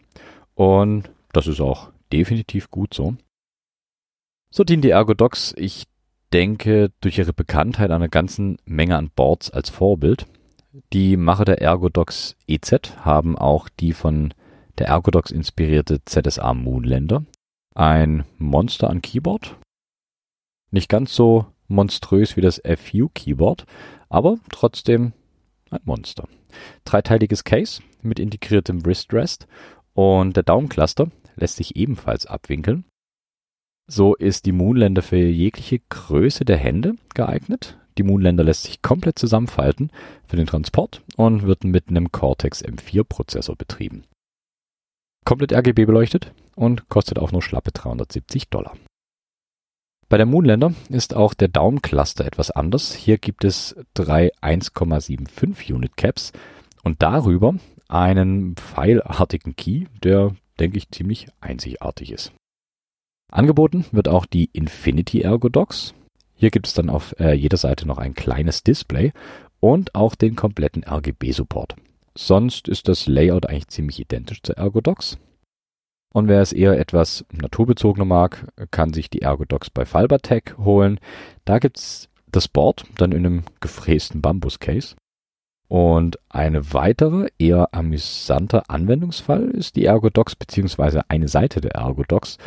Und 0.55 1.11
das 1.33 1.47
ist 1.47 1.59
auch 1.59 1.91
definitiv 2.13 2.71
gut 2.71 2.93
so. 2.93 3.17
So 4.51 4.63
dient 4.63 4.85
die 4.85 4.91
Ergodox, 4.91 5.53
ich 5.57 5.83
denke, 6.31 6.93
durch 7.01 7.17
ihre 7.17 7.33
Bekanntheit 7.33 7.91
einer 7.91 8.07
ganzen 8.07 8.55
Menge 8.63 8.95
an 8.95 9.09
Boards 9.13 9.51
als 9.51 9.69
Vorbild. 9.69 10.27
Die 10.93 11.17
Macher 11.17 11.43
der 11.43 11.61
Ergodox 11.61 12.37
EZ 12.47 12.95
haben 13.01 13.37
auch 13.37 13.67
die 13.67 13.91
von 13.91 14.33
der 14.77 14.87
Ergodox 14.87 15.29
inspirierte 15.29 16.05
ZSA 16.05 16.53
Moonlander. 16.53 17.25
Ein 17.75 18.23
Monster 18.37 18.89
an 18.89 19.01
Keyboard. 19.01 19.57
Nicht 20.71 20.87
ganz 20.87 21.13
so 21.13 21.47
monströs 21.71 22.37
wie 22.37 22.41
das 22.41 22.61
FU 22.63 23.09
Keyboard, 23.13 23.65
aber 24.09 24.37
trotzdem 24.49 25.13
ein 25.69 25.81
Monster. 25.85 26.27
Dreiteiliges 26.85 27.43
Case 27.43 27.81
mit 28.01 28.19
integriertem 28.19 28.85
Wrist 28.85 29.13
Rest 29.13 29.47
und 29.93 30.35
der 30.35 30.43
Daumencluster 30.43 31.09
lässt 31.35 31.57
sich 31.57 31.75
ebenfalls 31.75 32.25
abwinkeln. 32.25 32.85
So 33.87 34.15
ist 34.15 34.45
die 34.45 34.51
Moonlander 34.51 35.01
für 35.01 35.17
jegliche 35.17 35.79
Größe 35.89 36.45
der 36.45 36.57
Hände 36.57 36.95
geeignet. 37.13 37.77
Die 37.97 38.03
Moonlander 38.03 38.43
lässt 38.43 38.63
sich 38.63 38.81
komplett 38.81 39.19
zusammenfalten 39.19 39.91
für 40.25 40.37
den 40.37 40.47
Transport 40.47 41.01
und 41.17 41.43
wird 41.43 41.63
mit 41.63 41.89
einem 41.89 42.11
Cortex 42.11 42.63
M4 42.63 43.03
Prozessor 43.03 43.55
betrieben. 43.55 44.03
Komplett 45.25 45.53
RGB 45.53 45.85
beleuchtet 45.85 46.33
und 46.55 46.89
kostet 46.89 47.19
auch 47.19 47.31
nur 47.31 47.41
schlappe 47.41 47.71
370 47.71 48.49
Dollar. 48.49 48.75
Bei 50.11 50.17
der 50.17 50.25
Moonlander 50.25 50.73
ist 50.89 51.15
auch 51.15 51.33
der 51.33 51.47
Daumencluster 51.47 52.25
etwas 52.25 52.51
anders. 52.51 52.93
Hier 52.93 53.17
gibt 53.17 53.45
es 53.45 53.77
drei 53.93 54.33
1,75 54.41 55.71
Unit 55.73 55.95
Caps 55.95 56.33
und 56.83 57.01
darüber 57.01 57.55
einen 57.87 58.57
pfeilartigen 58.57 59.55
Key, 59.55 59.85
der, 60.03 60.35
denke 60.59 60.77
ich, 60.79 60.91
ziemlich 60.91 61.27
einzigartig 61.39 62.11
ist. 62.11 62.33
Angeboten 63.31 63.85
wird 63.93 64.09
auch 64.09 64.25
die 64.25 64.49
Infinity 64.51 65.21
Ergodox. 65.21 65.93
Hier 66.35 66.51
gibt 66.51 66.67
es 66.67 66.73
dann 66.73 66.89
auf 66.89 67.17
äh, 67.17 67.31
jeder 67.31 67.55
Seite 67.55 67.87
noch 67.87 67.97
ein 67.97 68.13
kleines 68.13 68.63
Display 68.63 69.13
und 69.61 69.95
auch 69.95 70.15
den 70.15 70.35
kompletten 70.35 70.83
RGB-Support. 70.83 71.77
Sonst 72.17 72.67
ist 72.67 72.89
das 72.89 73.07
Layout 73.07 73.45
eigentlich 73.45 73.69
ziemlich 73.69 73.97
identisch 74.01 74.43
zur 74.43 74.57
Ergodox. 74.57 75.17
Und 76.13 76.27
wer 76.27 76.41
es 76.41 76.51
eher 76.51 76.77
etwas 76.79 77.25
naturbezogener 77.31 78.05
mag, 78.05 78.47
kann 78.71 78.93
sich 78.93 79.09
die 79.09 79.21
Ergodox 79.21 79.69
bei 79.69 79.85
Fibertech 79.85 80.57
holen. 80.57 80.99
Da 81.45 81.59
gibt's 81.59 82.09
das 82.31 82.47
Board 82.47 82.85
dann 82.97 83.11
in 83.11 83.25
einem 83.25 83.43
gefrästen 83.59 84.21
Bambus-Case. 84.21 84.95
Und 85.67 86.19
eine 86.27 86.73
weitere, 86.73 87.29
eher 87.39 87.73
amüsanter 87.73 88.69
Anwendungsfall 88.69 89.51
ist 89.51 89.77
die 89.77 89.85
Ergodox 89.85 90.35
bzw. 90.35 91.01
eine 91.07 91.29
Seite 91.29 91.61
der 91.61 91.75
Ergodox 91.75 92.37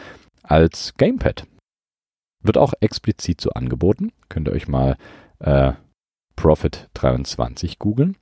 als 0.42 0.94
Gamepad. 0.98 1.46
Wird 2.42 2.58
auch 2.58 2.74
explizit 2.80 3.40
so 3.40 3.50
angeboten. 3.50 4.12
Könnt 4.28 4.48
ihr 4.48 4.52
euch 4.52 4.68
mal 4.68 4.98
äh, 5.38 5.72
Profit 6.36 6.90
23 6.92 7.78
googeln. 7.78 8.16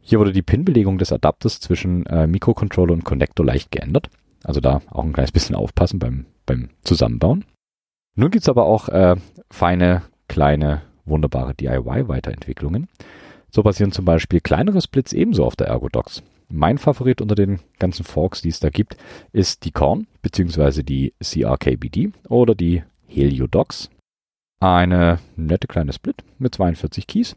Hier 0.00 0.18
wurde 0.18 0.32
die 0.32 0.40
Pin-Belegung 0.40 0.96
des 0.96 1.12
Adapters 1.12 1.60
zwischen 1.60 2.06
äh, 2.06 2.26
Mikrocontroller 2.26 2.94
und 2.94 3.04
Connector 3.04 3.44
leicht 3.44 3.70
geändert. 3.70 4.08
Also 4.44 4.60
da 4.60 4.82
auch 4.90 5.04
ein 5.04 5.12
kleines 5.12 5.32
bisschen 5.32 5.56
aufpassen 5.56 5.98
beim, 5.98 6.26
beim 6.46 6.70
Zusammenbauen. 6.84 7.44
Nun 8.14 8.30
gibt's 8.30 8.48
aber 8.48 8.66
auch 8.66 8.88
äh, 8.88 9.16
feine, 9.50 10.02
kleine, 10.28 10.82
wunderbare 11.04 11.54
DIY-Weiterentwicklungen. 11.54 12.88
So 13.50 13.62
basieren 13.62 13.92
zum 13.92 14.04
Beispiel 14.04 14.40
kleinere 14.40 14.80
Splits 14.80 15.12
ebenso 15.12 15.44
auf 15.44 15.56
der 15.56 15.68
Ergodox. 15.68 16.22
Mein 16.48 16.78
Favorit 16.78 17.20
unter 17.20 17.34
den 17.34 17.60
ganzen 17.78 18.04
Forks, 18.04 18.42
die 18.42 18.50
es 18.50 18.60
da 18.60 18.68
gibt, 18.68 18.96
ist 19.32 19.64
die 19.64 19.70
Korn, 19.70 20.06
beziehungsweise 20.20 20.84
die 20.84 21.14
CRKBD 21.22 22.12
oder 22.28 22.54
die 22.54 22.82
Heliodox. 23.06 23.90
Eine 24.60 25.18
nette 25.34 25.66
kleine 25.66 25.92
Split 25.92 26.22
mit 26.38 26.54
42 26.54 27.06
Keys, 27.06 27.36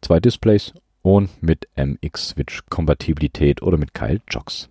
zwei 0.00 0.20
Displays 0.20 0.72
und 1.02 1.30
mit 1.42 1.68
MX-Switch-Kompatibilität 1.76 3.60
oder 3.62 3.76
mit 3.76 3.92
Kyle 3.92 4.20
Jocks. 4.28 4.68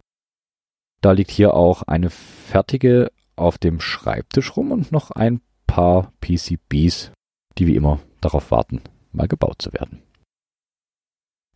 Da 1.01 1.11
liegt 1.11 1.31
hier 1.31 1.55
auch 1.55 1.81
eine 1.83 2.09
fertige 2.11 3.11
auf 3.35 3.57
dem 3.57 3.79
Schreibtisch 3.79 4.55
rum 4.55 4.71
und 4.71 4.91
noch 4.91 5.09
ein 5.09 5.41
paar 5.65 6.13
PCBs, 6.21 7.11
die 7.57 7.67
wie 7.67 7.75
immer 7.75 7.99
darauf 8.21 8.51
warten, 8.51 8.81
mal 9.11 9.27
gebaut 9.27 9.61
zu 9.61 9.73
werden. 9.73 10.03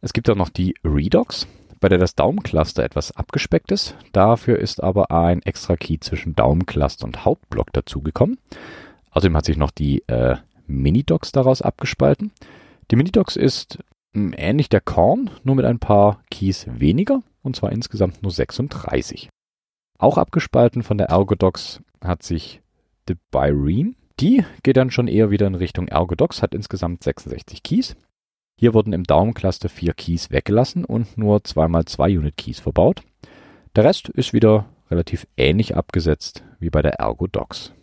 Es 0.02 0.14
gibt 0.14 0.30
auch 0.30 0.36
noch 0.36 0.50
die 0.50 0.74
Redox, 0.84 1.48
bei 1.80 1.90
der 1.90 2.00
das 2.00 2.16
Daumencluster 2.16 2.84
etwas 2.84 3.12
abgespeckt 3.12 3.72
ist. 3.72 3.96
Dafür 4.14 4.58
ist 4.58 4.82
aber 4.82 5.12
ein 5.12 5.42
extra 5.44 5.76
Key 5.76 6.00
zwischen 6.00 6.36
Daumencluster 6.36 7.06
und 7.06 7.24
Hauptblock 7.24 7.72
dazugekommen. 7.74 8.40
Außerdem 9.12 9.38
hat 9.38 9.46
sich 9.46 9.58
noch 9.58 9.72
die 9.72 10.02
äh, 10.08 10.38
Minidox 10.68 11.32
daraus 11.32 11.62
abgespalten. 11.62 12.32
Die 12.92 12.96
Minidox 12.96 13.36
ist 13.36 13.80
hm, 14.14 14.34
ähnlich 14.36 14.70
der 14.70 14.82
Korn, 14.82 15.30
nur 15.44 15.56
mit 15.56 15.66
ein 15.66 15.80
paar 15.80 16.24
Keys 16.32 16.66
weniger, 16.68 17.22
und 17.44 17.56
zwar 17.56 17.72
insgesamt 17.72 18.24
nur 18.24 18.32
36. 18.32 19.30
Auch 19.98 20.18
abgespalten 20.18 20.84
von 20.84 20.98
der 20.98 21.08
Ergodox 21.08 21.82
hat 22.04 22.24
sich 22.24 22.62
The 23.08 23.16
Byrene. 23.32 23.94
Die 24.20 24.46
geht 24.64 24.78
dann 24.78 24.92
schon 24.92 25.08
eher 25.08 25.30
wieder 25.30 25.48
in 25.48 25.56
Richtung 25.56 25.88
Ergodox, 25.88 26.42
hat 26.42 26.54
insgesamt 26.54 27.04
66 27.04 27.64
Keys. 27.64 27.96
Hier 28.58 28.74
wurden 28.74 28.94
im 28.94 29.04
Daumencluster 29.04 29.68
vier 29.68 29.94
Keys 29.94 30.32
weggelassen 30.32 30.86
und 30.86 31.18
nur 31.18 31.40
2x2 31.40 32.18
Unit 32.18 32.38
Keys 32.38 32.60
verbaut. 32.60 33.02
Der 33.76 33.84
Rest 33.84 34.10
ist 34.10 34.32
wieder 34.32 34.66
relativ 34.90 35.28
ähnlich 35.36 35.76
abgesetzt 35.76 36.44
wie 36.60 36.70
bei 36.70 36.82
der 36.82 36.94
Ergodox. 36.94 37.74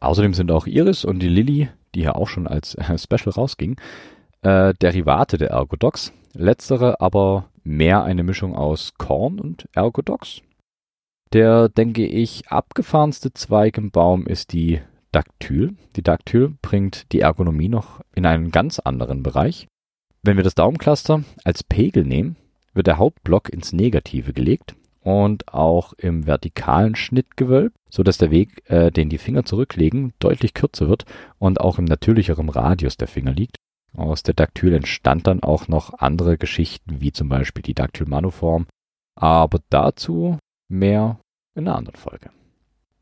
Außerdem 0.00 0.34
sind 0.34 0.50
auch 0.50 0.66
Iris 0.66 1.04
und 1.04 1.20
die 1.20 1.28
Lilly, 1.28 1.68
die 1.94 2.02
hier 2.02 2.16
auch 2.16 2.28
schon 2.28 2.46
als 2.46 2.74
äh, 2.74 2.98
Special 2.98 3.32
rausging, 3.34 3.76
äh, 4.42 4.74
Derivate 4.74 5.38
der 5.38 5.50
Ergodox. 5.50 6.12
Letztere 6.34 7.00
aber 7.00 7.48
mehr 7.62 8.04
eine 8.04 8.22
Mischung 8.22 8.54
aus 8.54 8.94
Korn 8.98 9.40
und 9.40 9.68
Ergodox. 9.72 10.42
Der, 11.34 11.68
denke 11.68 12.06
ich, 12.06 12.46
abgefahrenste 12.46 13.34
Zweig 13.34 13.76
im 13.76 13.90
Baum 13.90 14.24
ist 14.24 14.52
die 14.52 14.80
Dactyl. 15.10 15.74
Die 15.96 16.02
Dactyl 16.02 16.54
bringt 16.62 17.10
die 17.10 17.22
Ergonomie 17.22 17.68
noch 17.68 18.00
in 18.14 18.24
einen 18.24 18.52
ganz 18.52 18.78
anderen 18.78 19.24
Bereich. 19.24 19.66
Wenn 20.22 20.36
wir 20.36 20.44
das 20.44 20.54
Daumencluster 20.54 21.24
als 21.42 21.64
Pegel 21.64 22.04
nehmen, 22.04 22.36
wird 22.72 22.86
der 22.86 22.98
Hauptblock 22.98 23.52
ins 23.52 23.72
Negative 23.72 24.32
gelegt 24.32 24.76
und 25.00 25.52
auch 25.52 25.92
im 25.94 26.24
vertikalen 26.24 26.94
Schnitt 26.94 27.36
gewölbt, 27.36 27.76
so 27.90 28.04
dass 28.04 28.16
der 28.16 28.30
Weg, 28.30 28.62
äh, 28.70 28.92
den 28.92 29.08
die 29.08 29.18
Finger 29.18 29.44
zurücklegen, 29.44 30.12
deutlich 30.20 30.54
kürzer 30.54 30.88
wird 30.88 31.04
und 31.40 31.60
auch 31.60 31.80
im 31.80 31.84
natürlicheren 31.84 32.48
Radius 32.48 32.96
der 32.96 33.08
Finger 33.08 33.32
liegt. 33.32 33.56
Aus 33.96 34.22
der 34.22 34.34
Dactyl 34.34 34.72
entstand 34.72 35.26
dann 35.26 35.42
auch 35.42 35.66
noch 35.66 35.94
andere 35.98 36.38
Geschichten, 36.38 37.00
wie 37.00 37.10
zum 37.10 37.28
Beispiel 37.28 37.64
die 37.64 37.74
Dactyl-Manoform, 37.74 38.66
aber 39.16 39.58
dazu 39.68 40.38
mehr 40.68 41.18
in 41.54 41.66
einer 41.66 41.76
anderen 41.76 41.96
Folge. 41.96 42.30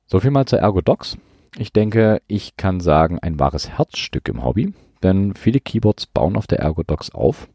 So 0.06 0.20
viel 0.20 0.30
mal 0.30 0.46
zur 0.46 0.58
Ergodox. 0.58 1.16
Ich 1.56 1.72
denke, 1.72 2.22
ich 2.26 2.56
kann 2.56 2.80
sagen, 2.80 3.18
ein 3.18 3.38
wahres 3.38 3.70
Herzstück 3.70 4.28
im 4.28 4.44
Hobby, 4.44 4.74
denn 5.02 5.34
viele 5.34 5.60
Keyboards 5.60 6.06
bauen 6.06 6.36
auf 6.36 6.46
der 6.46 6.60
Ergodox 6.60 7.10
auf. 7.10 7.48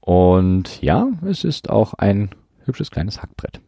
Und 0.00 0.82
ja, 0.82 1.08
es 1.26 1.44
ist 1.44 1.70
auch 1.70 1.94
ein 1.94 2.30
hübsches 2.64 2.90
kleines 2.90 3.22
Hackbrett. 3.22 3.60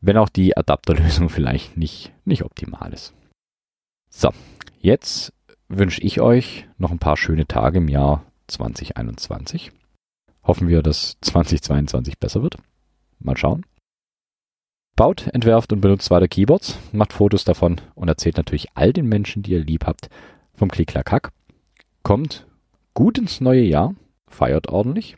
Wenn 0.00 0.16
auch 0.16 0.28
die 0.28 0.56
Adapterlösung 0.56 1.28
vielleicht 1.30 1.76
nicht, 1.76 2.12
nicht 2.24 2.44
optimal 2.44 2.92
ist. 2.92 3.14
So, 4.10 4.30
jetzt 4.80 5.32
wünsche 5.68 6.02
ich 6.02 6.20
euch 6.20 6.68
noch 6.78 6.90
ein 6.90 6.98
paar 6.98 7.16
schöne 7.16 7.46
Tage 7.46 7.78
im 7.78 7.88
Jahr 7.88 8.24
2021. 8.48 9.72
Hoffen 10.44 10.68
wir, 10.68 10.82
dass 10.82 11.16
2022 11.22 12.18
besser 12.18 12.42
wird. 12.42 12.56
Mal 13.20 13.36
schauen. 13.36 13.64
Baut, 15.02 15.26
entwerft 15.32 15.72
und 15.72 15.80
benutzt 15.80 16.12
weiter 16.12 16.28
Keyboards, 16.28 16.78
macht 16.92 17.12
Fotos 17.12 17.42
davon 17.42 17.80
und 17.96 18.06
erzählt 18.06 18.36
natürlich 18.36 18.68
all 18.74 18.92
den 18.92 19.08
Menschen, 19.08 19.42
die 19.42 19.50
ihr 19.50 19.64
lieb 19.64 19.84
habt, 19.84 20.08
vom 20.54 20.70
Klick-Klack-Hack. 20.70 21.32
Kommt 22.04 22.46
gut 22.94 23.18
ins 23.18 23.40
neue 23.40 23.64
Jahr, 23.64 23.96
feiert 24.28 24.68
ordentlich. 24.68 25.16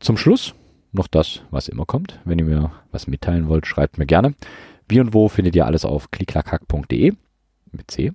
Zum 0.00 0.18
Schluss 0.18 0.54
noch 0.92 1.06
das, 1.06 1.40
was 1.50 1.68
immer 1.68 1.86
kommt. 1.86 2.20
Wenn 2.26 2.38
ihr 2.38 2.44
mir 2.44 2.72
was 2.90 3.06
mitteilen 3.06 3.48
wollt, 3.48 3.66
schreibt 3.66 3.96
mir 3.96 4.04
gerne. 4.04 4.34
Wie 4.86 5.00
und 5.00 5.14
wo 5.14 5.28
findet 5.28 5.56
ihr 5.56 5.64
alles 5.64 5.86
auf 5.86 6.10
klicklackhack.de 6.10 7.14
mit 7.72 7.90
C. 7.90 8.12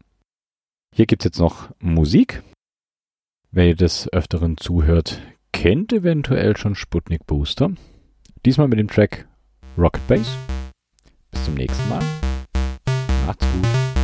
Hier 0.93 1.07
gibt 1.07 1.23
es 1.23 1.29
jetzt 1.29 1.39
noch 1.39 1.71
Musik. 1.79 2.43
Wer 3.49 3.69
ihr 3.69 3.75
des 3.75 4.07
Öfteren 4.13 4.57
zuhört, 4.57 5.19
kennt 5.51 5.91
eventuell 5.91 6.55
schon 6.57 6.75
Sputnik 6.75 7.25
Booster. 7.25 7.71
Diesmal 8.45 8.67
mit 8.67 8.77
dem 8.77 8.87
Track 8.87 9.27
Rocket 9.77 10.07
Base. 10.07 10.37
Bis 11.31 11.45
zum 11.45 11.55
nächsten 11.55 11.89
Mal. 11.89 12.03
Macht's 13.25 13.45
gut. 13.53 14.02